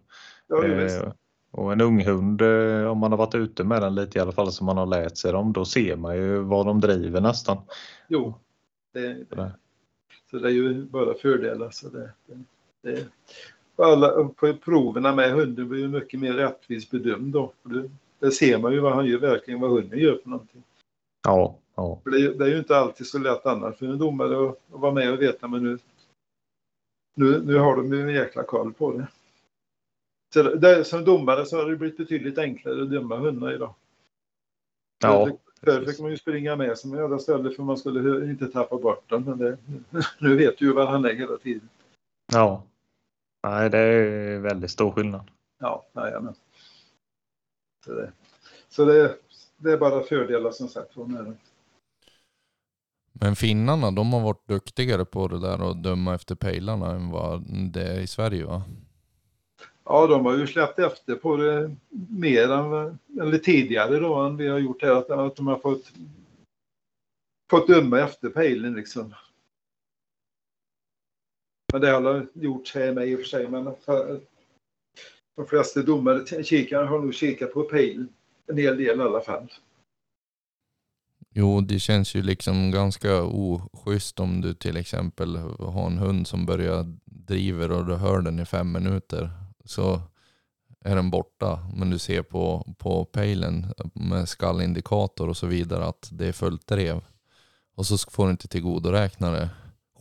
[0.48, 0.66] Ja.
[0.66, 1.12] Eh,
[1.52, 4.32] Och en ung hund, eh, om man har varit ute med den lite i alla
[4.32, 7.58] fall som man har lärt sig dem, då ser man ju vad de driver nästan.
[8.08, 8.36] Jo,
[8.94, 9.52] det, Det.
[10.32, 11.70] så det är ju bara fördelar.
[11.72, 12.12] Så det,
[12.84, 13.06] det,
[13.84, 17.54] alla, på proverna med hunden blir ju mycket mer rättvist bedömd då.
[18.20, 20.64] Det ser man ju vad han gör, verkligen vad hunden gör för någonting.
[21.26, 23.98] Ja, ja, det, är ju- det är ju inte alltid så lätt annars för en
[23.98, 25.78] domare att, att vara med och veta men nu,
[27.16, 29.08] nu, nu har de ju en jäkla koll på det.
[30.34, 33.74] Så det, som domare så har det blivit betydligt enklare att döma hundar idag.
[35.04, 35.38] ja.
[35.62, 38.78] Förr fick man ju springa med som en jävla ställe för man skulle inte tappa
[38.78, 39.24] bort den.
[39.24, 39.58] Men det,
[40.20, 41.70] nu vet du ju var han är hela tiden.
[42.34, 42.64] ja.
[43.48, 45.32] Nej, det är väldigt stor skillnad.
[45.60, 46.34] Ja, jajamän.
[47.86, 48.12] Så, det,
[48.70, 49.16] så det,
[49.66, 51.34] det är bara fördelar som sagt var med det.
[53.14, 57.44] Men finnarna, de har varit duktigare på det där och döma efter pejlarna än vad
[57.74, 58.64] det är i Sverige va?
[59.84, 61.76] Ja, de har ju släppt efter på det
[62.10, 64.92] mer än, eller tidigare då än vi har gjort här.
[64.92, 65.92] Att, att de har fått,
[67.50, 69.14] fått döma efter pejlen liksom.
[71.72, 73.48] Men det har gjorts här med i och för sig.
[73.48, 74.20] Men för,
[75.36, 78.10] de flesta domare, kikare har nog kikat på pejlen.
[78.48, 79.52] En hel del i alla fall.
[81.38, 86.46] Jo, det känns ju liksom ganska oschysst om du till exempel har en hund som
[86.46, 89.30] börjar driver och du hör den i fem minuter.
[89.66, 90.02] Så
[90.86, 91.60] är den borta.
[91.76, 96.68] Men du ser på, på pejlen med skallindikator och så vidare att det är fullt
[96.68, 97.02] drev.
[97.76, 99.50] Och så får du inte tillgodoräkna det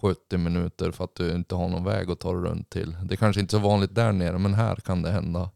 [0.00, 2.96] 70 minuter för att du inte har någon väg att ta dig runt till.
[3.04, 5.50] Det är kanske inte är så vanligt där nere men här kan det hända.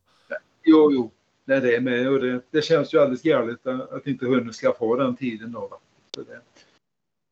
[0.64, 1.11] Jo, jo,
[1.49, 2.09] det är med.
[2.09, 5.53] Och det, det känns ju alldeles galet att, att inte hunden ska få den tiden
[5.53, 5.61] då.
[5.61, 5.76] Va?
[6.14, 6.40] Så det,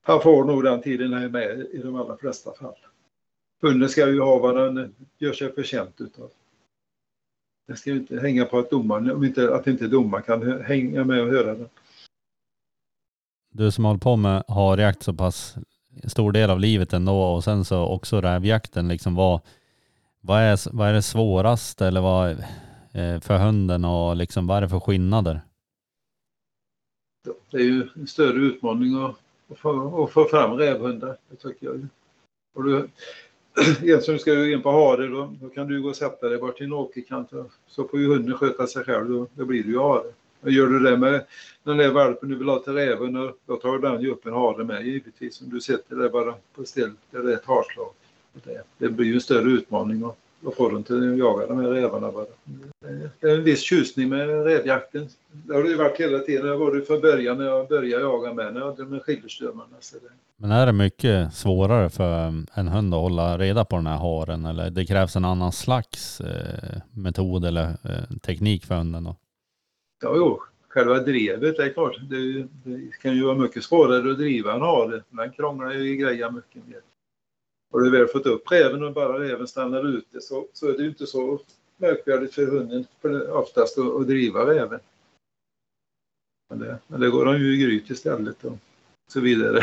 [0.03, 2.77] han får nog den tiden han är med i de allra flesta fall.
[3.62, 6.31] Hunden ska ju ha vad den gör sig förtjänt utav.
[7.69, 11.05] Det ska ju inte hänga på att domaren, om inte, att inte domaren kan hänga
[11.05, 11.69] med och höra den.
[13.53, 15.57] Du som har hållit på med harjakt så pass
[16.05, 19.41] stor del av livet ändå och sen så också rävjakten liksom vad,
[20.21, 22.45] vad, är, vad är det svåraste eller vad
[22.97, 25.40] Eh, för hunden och liksom vad är det för skillnader?
[27.51, 29.16] Det är ju en större utmaning att,
[29.51, 31.16] att, få, att få fram rävhundar.
[31.30, 31.86] Det tycker jag.
[32.55, 32.88] Och du,
[33.94, 36.57] en som ska in på hare då, då kan du gå och sätta dig bort
[36.57, 37.30] till en åkerkant
[37.66, 39.09] så får ju hunden sköta sig själv.
[39.09, 40.12] Då, då blir du ju hare.
[40.40, 41.26] Och gör du det med
[41.62, 44.64] den där valpen du vill ha till räven då tar den ju upp en hare
[44.64, 45.40] med givetvis.
[45.40, 47.92] Om du sätter det bara på ställ där det är ett harslag.
[48.32, 50.18] Det, det blir ju en större utmaning att
[50.55, 52.26] få dem till att jaga de här rävarna bara.
[53.20, 55.09] Det- är en viss tjusning med rävjakten.
[55.32, 56.47] Det har det ju varit hela tiden.
[56.47, 59.76] Det var det från början när jag började jaga med, när jag hade med skiljeströmmarna.
[59.80, 63.86] Så det, Men är det mycket svårare för en hund att hålla reda på den
[63.86, 69.05] här haren eller det krävs en annan slags eh, metod eller eh, teknik för hunden
[69.05, 69.16] då?
[70.03, 71.97] ja, jo, själva drevet, det är klart.
[72.11, 75.03] Det, det kan ju vara mycket svårare att driva en hare.
[75.11, 76.80] Den krånglar ju i grejer mycket mer.
[77.73, 80.83] Har du väl fått upp räven och bara räven stannar ute så, så är det
[80.83, 81.41] ju inte så
[81.77, 84.81] märkvärdigt för hunden för oftast att, att driva räven.
[86.49, 88.59] Men det, men det går han ju i gryt istället och
[89.09, 89.61] så vidare.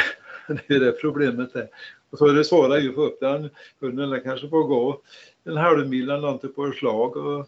[0.68, 1.68] Det är det problemet är.
[2.10, 3.50] Och så är det svårare ju att få upp den
[3.80, 4.10] hunden.
[4.10, 5.02] Den kanske får gå
[5.44, 7.40] en halv mil eller någonting på ett slag och,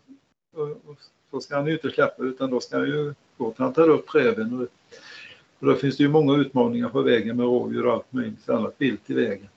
[0.55, 0.97] och, och
[1.31, 3.89] så ska han ju inte släppa utan då ska han ju gå till han tar
[3.89, 4.53] upp räven.
[4.61, 4.67] Och,
[5.59, 8.75] och då finns det ju många utmaningar på vägen med rådjur och allt möjligt annat
[8.77, 9.49] vilt i vägen.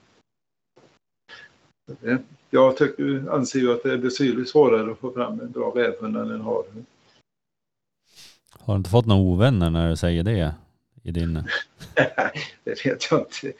[2.51, 6.17] Jag tycker, anser ju att det är betydligt svårare att få fram en bra rävhund
[6.17, 6.87] än en harhund.
[8.61, 10.55] Har du inte fått några ovänner när du säger det
[11.03, 11.35] i din...
[12.65, 13.53] det vet jag inte.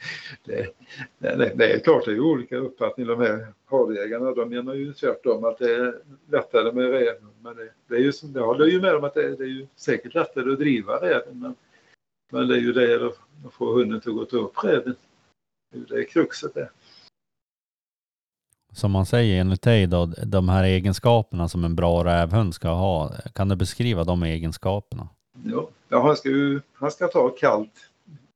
[0.43, 0.75] Det,
[1.17, 3.09] det, det är klart det är olika uppfattningar.
[3.09, 5.95] De här harjägarna de menar ju tvärtom att det är
[6.31, 7.29] lättare med räven.
[7.41, 9.67] Men det, det, är ju, det håller ju med om att det, det är ju
[9.75, 11.39] säkert lättare att driva räven.
[11.39, 11.55] Men,
[12.31, 14.95] men det är ju det att få hunden att gå till upp räven.
[15.71, 16.69] Det är kruxet det.
[18.71, 23.11] Som man säger enligt dig då, de här egenskaperna som en bra rävhund ska ha.
[23.33, 25.07] Kan du beskriva de egenskaperna?
[25.43, 27.89] Ja, han, ska ju, han ska ta kallt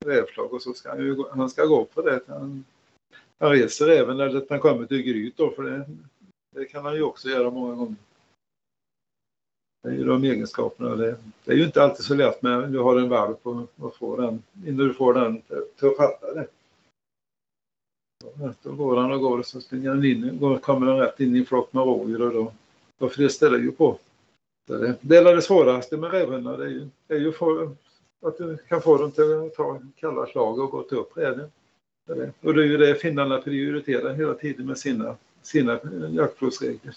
[0.05, 2.19] rävslag och så ska han, ju, han ska gå på det.
[2.27, 2.65] Han,
[3.39, 5.85] han reser även när han kommer till gryt då, för det,
[6.55, 7.95] det kan han ju också göra många gånger.
[9.83, 10.95] Det är ju de egenskaperna.
[10.95, 11.15] Det,
[11.45, 14.21] det är ju inte alltid så lätt med du har en valp och, och får
[14.21, 16.47] den, innan du får den till att fatta det.
[18.63, 21.35] Då går han och går och så springer han in, går, kommer han rätt in
[21.35, 22.51] i en flock med rådjur och då,
[22.99, 23.97] då frestar det ju på.
[24.67, 27.63] Det, det är det svåraste med rävhundar, det är ju, är ju för,
[28.25, 31.51] att du kan få dem till att ta kalla slag och gå till upp räven.
[32.41, 36.95] Och det är ju det finnarna prioriterar hela tiden med sina, sina jaktprovsregler.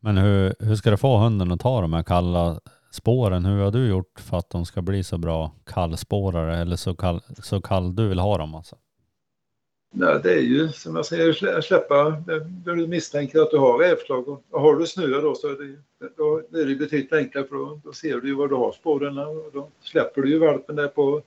[0.00, 3.44] Men hur, hur ska du få hunden att ta de här kalla spåren?
[3.44, 7.20] Hur har du gjort för att de ska bli så bra kallspårare eller så kall,
[7.42, 8.76] så kall du vill ha dem alltså?
[9.98, 12.10] Nej, det är ju som jag säger släppa
[12.64, 14.28] där du misstänker att du har rävslag.
[14.28, 17.80] Och har du snö då så är det, då är det betydligt enklare för då,
[17.84, 20.88] då ser du ju var du har spåren och då släpper du ju valpen där
[20.88, 21.22] på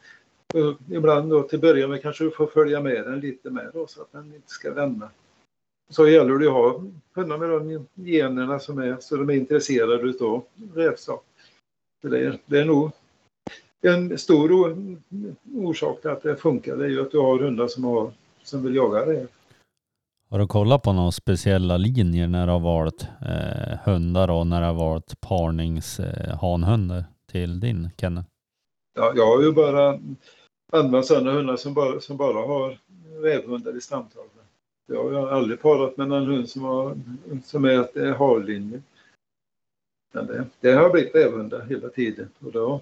[0.91, 4.01] ibland då till början med kanske du får följa med den lite mer då så
[4.01, 5.09] att den inte ska vända.
[5.89, 10.03] Så gäller det att ha hundar med de generna som är så de är intresserade
[10.03, 10.43] utav
[10.75, 11.19] rävslag.
[12.01, 12.91] Det är, det är nog
[13.81, 14.77] en stor
[15.55, 16.77] orsak till att det funkar.
[16.77, 18.11] Det är ju att du har hundar som har
[18.43, 19.27] som vill jaga räv.
[20.29, 24.61] Har du kollat på några speciella linjer när du har valt eh, hundar och när
[24.61, 28.23] du har valt parningshanhundar eh, till din kennel?
[28.95, 29.99] Ja, jag har ju bara
[30.71, 32.77] använt sådana hundar som bara, som bara har
[33.21, 34.45] rävhundar i stamtavlan.
[34.87, 36.97] Jag har aldrig parat med någon hund som, har,
[37.45, 38.81] som är ett harlinje.
[40.11, 42.81] Men det, det har blivit rävhundar hela tiden och då,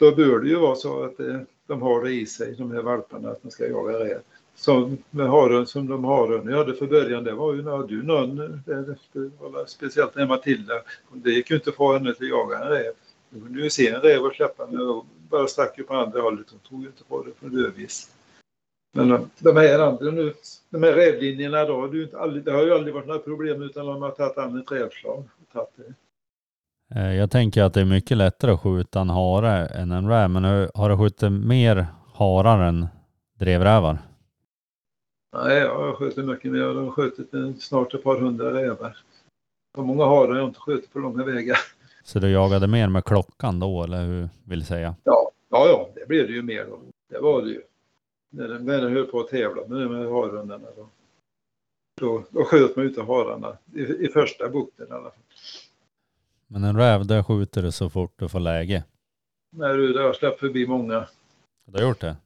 [0.00, 2.82] då bör det ju vara så att det, de har det i sig, de här
[2.82, 4.20] valparna, att de ska jaga räv.
[4.54, 8.02] Som med haren som de haren jag hade för början, det var ju när du
[8.02, 8.80] någon, eh,
[9.12, 10.74] det, var speciellt när Matilda,
[11.12, 12.92] det gick ju inte att få henne till att jaga en räv.
[13.30, 16.20] Du kunde ju se en räv och släppa den och bara stack ju på andra
[16.20, 16.46] hållet.
[16.50, 18.10] Hon tog ju inte på det från dövis.
[18.94, 20.34] Men eh, de här andra nu,
[20.70, 23.86] de här rävlinjerna då, det, inte aldrig, det har ju aldrig varit några problem utan
[23.86, 25.24] de har tagit an ett rävslag.
[25.52, 25.94] Tagit det.
[26.94, 30.30] Eh, jag tänker att det är mycket lättare att skjuta en hare än en räv,
[30.30, 32.86] men har du skjutit mer harar än
[33.38, 33.98] drevrävar?
[35.32, 36.58] Nej, jag har skjutit mycket mer.
[36.58, 37.30] Jag har skjutit
[37.62, 38.96] snart ett par hundra rävar.
[39.74, 41.58] Så många harar har jag inte skjutit på långa vägar.
[42.04, 44.94] Så du jagade mer med klockan då, eller hur vill du säga?
[45.04, 46.80] Ja, ja, ja det blev det ju mer då.
[47.10, 47.62] Det var det ju.
[48.30, 50.66] När den, när den höll på att tävla med, med harhundarna.
[50.76, 50.88] Då,
[52.00, 55.27] då, då sköt man ute hararna i, i första bukten i alla fall.
[56.48, 58.84] Men en räv, där skjuter du så fort du får läge.
[59.50, 61.08] När du, där har släppt förbi många.
[61.64, 62.16] Du har gjort det?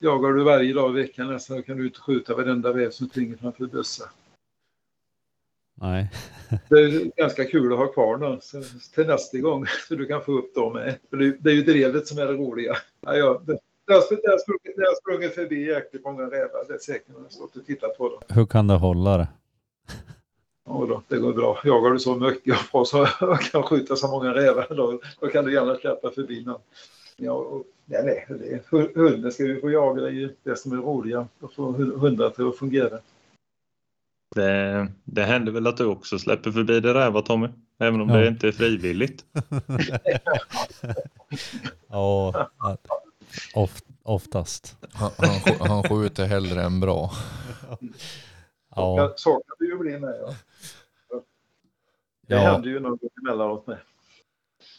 [0.00, 3.36] Jagar du varje dag i veckan nästan kan du och skjuta varenda räv som springer
[3.36, 4.04] framför bössa.
[5.74, 6.10] Nej.
[6.68, 8.40] det är ganska kul att ha kvar dem
[8.94, 10.98] till nästa gång så du kan få upp dem med.
[11.10, 12.76] För det är ju drevet som är det roliga.
[13.00, 16.68] Ja, ja, det, det, har, det, sprungit, det har sprungit förbi jäkligt många rävar.
[16.68, 18.22] Det är säkert när jag stått och tittat på dem.
[18.28, 19.28] Hur kan du hålla det?
[20.66, 21.58] Ja, då, det går bra.
[21.64, 23.06] Jagar du så mycket och så
[23.52, 26.60] kan skjuta så många rävar då, då kan du gärna släppa förbi någon.
[27.16, 28.62] Ja, och, nej, nej, det,
[28.94, 32.30] hunden ska vi få jaga, det är ju det som är roliga, att få hundar
[32.30, 32.98] till att fungera.
[34.34, 37.48] Det, det händer väl att du också släpper förbi det rävar Tommy?
[37.78, 38.16] Även om ja.
[38.16, 39.24] det inte är frivilligt.
[41.88, 42.48] ja,
[43.54, 44.76] oft, oftast.
[44.92, 47.10] Han, han, han skjuter hellre än bra.
[48.76, 49.12] Ja.
[49.16, 50.14] Så kan det ju bli med.
[50.20, 50.34] Ja.
[52.26, 52.40] Det ja.
[52.40, 53.78] händer ju något emellanåt med.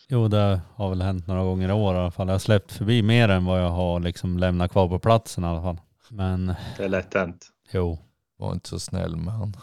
[0.07, 2.27] Jo, det har väl hänt några gånger i år i alla fall.
[2.27, 5.47] Jag har släppt förbi mer än vad jag har liksom lämnat kvar på platsen i
[5.47, 5.77] alla fall.
[6.09, 6.53] Men...
[6.77, 7.47] Det är lätt hänt.
[7.71, 7.99] Jo.
[8.37, 9.53] Var inte så snäll med han.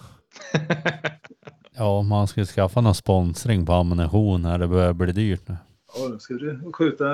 [1.77, 4.59] ja, man ska skaffa någon sponsring på ammunition här.
[4.59, 5.57] Det börjar bli dyrt nu.
[5.95, 7.05] Ja, då ska du skjuta,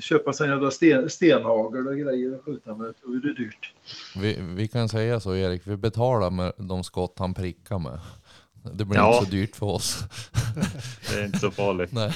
[0.00, 2.94] köpa sån jävla sten, stenhagel och grejer och skjuta med.
[3.02, 3.74] Då är det dyrt.
[4.16, 8.00] Vi, vi kan säga så Erik, vi betalar med de skott han prickar med.
[8.74, 9.14] Det blir Ja.
[9.14, 9.98] inte så dyrt för oss.
[11.10, 11.92] Det är inte så farligt.
[11.92, 12.12] Nej.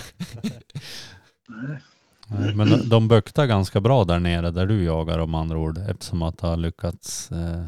[2.28, 5.78] Nej, Men de, de buktar ganska bra där nere där du jagar om andra ord
[5.78, 7.66] eftersom att du har lyckats eh,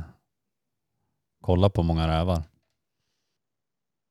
[1.41, 2.43] kolla på många rävar.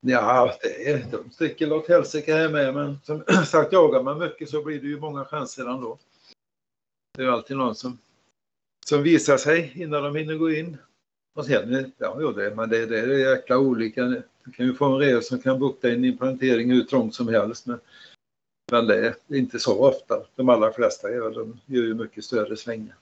[0.05, 4.49] Ja, det är, de sticker åt helsike här med, men som sagt jagar man mycket
[4.49, 5.97] så blir det ju många chanser ändå.
[7.17, 7.97] Det är ju alltid någon som,
[8.86, 10.78] som visar sig innan de hinner gå in.
[11.36, 14.01] Och sen, ja, jo, det, men det, det är jäkla olika.
[14.46, 17.66] Du kan ju få en rev som kan bukta en plantering hur trångt som helst.
[17.66, 17.80] Men,
[18.72, 20.16] men det är inte så ofta.
[20.36, 22.96] De allra flesta är väl, de gör ju mycket större svängar.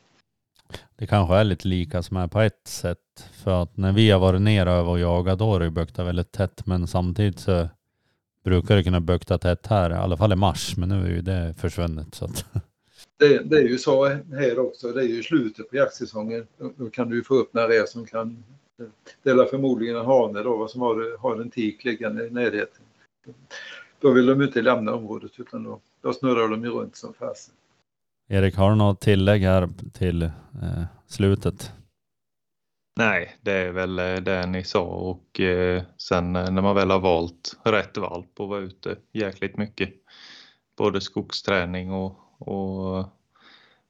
[0.95, 3.29] Det kanske är lite lika som är på ett sätt.
[3.43, 6.31] För att när vi har varit ner över och jagat då har det buktat väldigt
[6.31, 6.65] tätt.
[6.65, 7.67] Men samtidigt så
[8.43, 9.89] brukar det kunna bukta tätt här.
[9.89, 10.77] I alla fall i mars.
[10.77, 12.15] Men nu är ju det försvunnet.
[12.15, 12.45] Så att,
[13.17, 14.91] Det, det är ju så här också.
[14.91, 16.47] Det är ju slutet på jaktsäsongen.
[16.77, 18.43] Då, kan du få upp några rev som kan
[19.23, 22.81] dela förmodligen en hane då, som har, har en tik liggande i närheten.
[23.99, 27.53] Då vill de inte lämna området utan då, då snurrar de ju runt som fasen.
[28.29, 31.71] Erik, har du något tillägg här till eh, slutet?
[32.97, 36.91] Nej, det är väl eh, det ni sa och eh, sen eh, när man väl
[36.91, 39.89] har valt rätt valp och vara ute jäkligt mycket.
[40.77, 43.05] Både skogsträning och, och,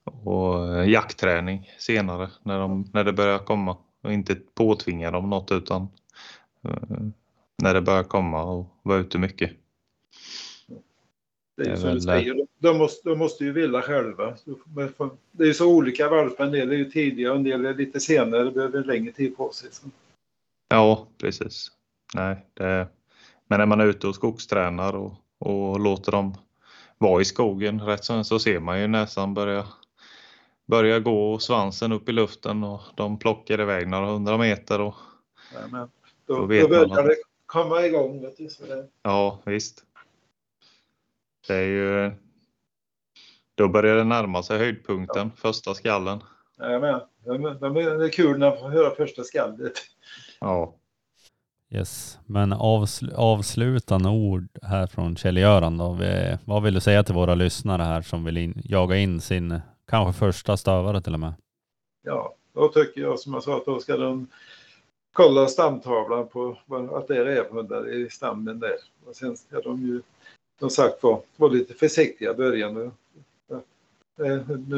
[0.04, 3.78] och eh, jaktträning senare när, de, när det börjar komma.
[4.02, 5.88] Och inte påtvinga dem något utan
[6.64, 7.00] eh,
[7.58, 9.52] när det börjar komma och vara ute mycket.
[11.58, 13.82] Det är Det är ju som väl du säger, de- måste, de måste ju vilja
[13.82, 14.36] själva.
[14.38, 14.56] Så
[15.32, 16.46] Det är så olika valpar.
[16.46, 18.52] En del är ju tidiga och en del är lite senare.
[18.52, 19.70] behöver längre tid på sig.
[19.72, 19.88] Så.
[20.70, 21.72] Ja, precis.
[22.14, 22.88] Nej, det,
[23.48, 26.36] men när man är ute och skogstränar och, och låter dem
[26.98, 29.68] vara i skogen rätt som så ser man ju näsan börja,
[30.72, 34.82] börja gå och svansen upp i luften och de plockar iväg några hundra meter.
[34.82, 34.96] Och,
[35.54, 35.88] Ja, men då,
[36.26, 37.16] Då då, vet man börjar att- det
[37.46, 38.22] komma igång.
[38.22, 39.84] Vet du, så det, ja, visst.
[41.48, 42.12] Det är ju...
[43.56, 46.20] Då börjar det närma sig höjdpunkten, första skallen.
[46.58, 49.74] ja, men, de, de, det är kul när man får höra första skallet.
[50.40, 50.76] Ja.
[51.74, 52.20] Yes.
[52.26, 55.94] Men avsl- avslutande ord här från Kjell-Göran då.
[55.94, 59.62] Vi, vad vill du säga till våra lyssnare här som vill in, jaga in sin
[59.92, 61.34] kanske första stövare till och med?
[62.04, 64.28] Ja, då tycker jag som jag sa att då ska de
[65.14, 66.58] kolla stamtavlan på
[66.92, 68.76] att det är rävhundar i stammen där.
[69.06, 70.02] Och sen ska de ju
[70.60, 72.74] som sagt var vara lite försiktiga i början.
[72.74, 72.92] nu.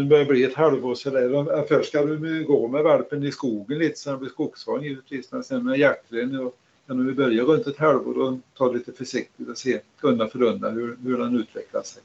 [0.05, 1.65] Börjar det bli ett halvår så där.
[1.67, 5.31] Först ska de ju gå med valpen i skogen lite så den blir skogsvan givetvis.
[5.31, 6.51] Men sen med jaktträning
[6.87, 10.41] kan de ju börja runt ett halvår och ta lite försiktigt och se undan för
[10.41, 12.03] undan hur, hur den utvecklar sig.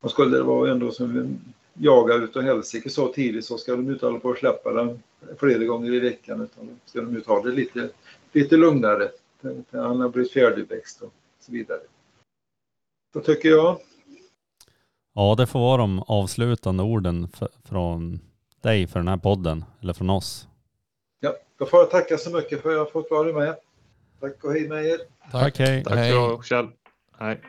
[0.00, 1.38] Och skulle det vara ändå som
[1.72, 5.02] jagar utav helsike så tidigt så ska de inte hålla på att släppa den
[5.38, 7.88] flera gånger i veckan utan ska de ju ta det lite,
[8.32, 9.08] lite lugnare.
[9.70, 11.80] Han har blivit färdigväxt och så vidare.
[13.12, 13.78] Så tycker jag.
[15.14, 18.20] Ja, det får vara de avslutande orden för, från
[18.62, 20.48] dig för den här podden, eller från oss.
[21.20, 23.56] Ja, då får jag tacka så mycket för att jag har fått vara med.
[24.20, 24.98] Tack och hej med er.
[25.32, 25.84] Tack, hej.
[25.84, 26.12] Tack Hej.
[26.12, 26.68] så Kjell.
[27.18, 27.40] Hej.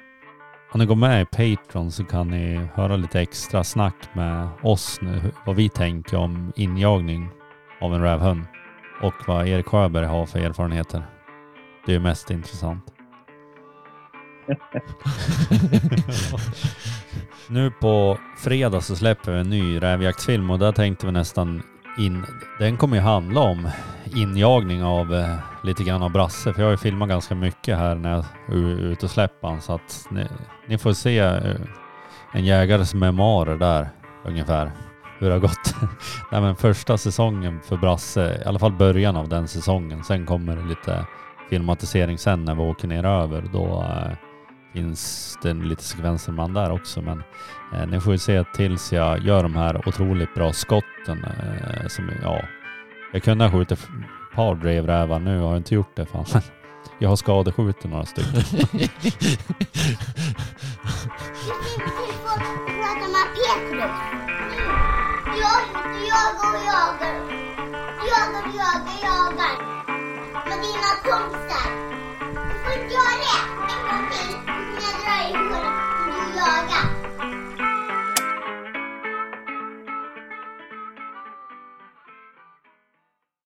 [0.71, 4.99] Om ni går med i Patreon så kan ni höra lite extra snack med oss
[5.01, 7.29] nu, vad vi tänker om injagning
[7.81, 8.43] av en rävhund
[9.01, 11.03] och vad Erik Sjöberg har för erfarenheter.
[11.85, 12.93] Det är mest intressant.
[17.47, 21.63] nu på fredag så släpper vi en ny rävjaktsfilm och där tänkte vi nästan
[21.97, 22.25] in,
[22.59, 23.69] den kommer ju handla om
[24.15, 26.53] injagning av eh, lite grann av Brasse.
[26.53, 29.61] För jag har ju filmat ganska mycket här när jag är ute och släpper han,
[29.61, 30.27] så att ni,
[30.67, 31.55] ni får se eh,
[32.33, 33.89] en jägares memoarer där
[34.25, 34.71] ungefär.
[35.19, 35.75] Hur det har gått.
[36.31, 40.03] Nej men första säsongen för Brasse, i alla fall början av den säsongen.
[40.03, 41.05] Sen kommer det lite
[41.49, 43.49] filmatisering sen när vi åker ner över.
[43.53, 44.17] Då eh,
[44.73, 47.01] finns det lite sekvenser med där också.
[47.01, 47.23] Men
[47.73, 51.25] eh, ni får ju se tills jag gör de här otroligt bra skotten.
[51.25, 52.41] Eh, som, ja,
[53.13, 53.87] jag kunde ha skjutit
[54.35, 56.25] par drevrävar nu, har jag inte gjort det fan.
[56.99, 58.33] Jag har skadeskjutit några stycken.
[58.33, 58.59] Du
[65.83, 67.15] du jagar och jagar.
[68.01, 69.55] Du jagar och och.
[70.49, 71.67] Med dina kompisar.
[72.49, 73.37] Du får inte göra det
[73.73, 74.35] en gång till.
[74.45, 76.98] Nu kommer jag dra i håret om du jagar.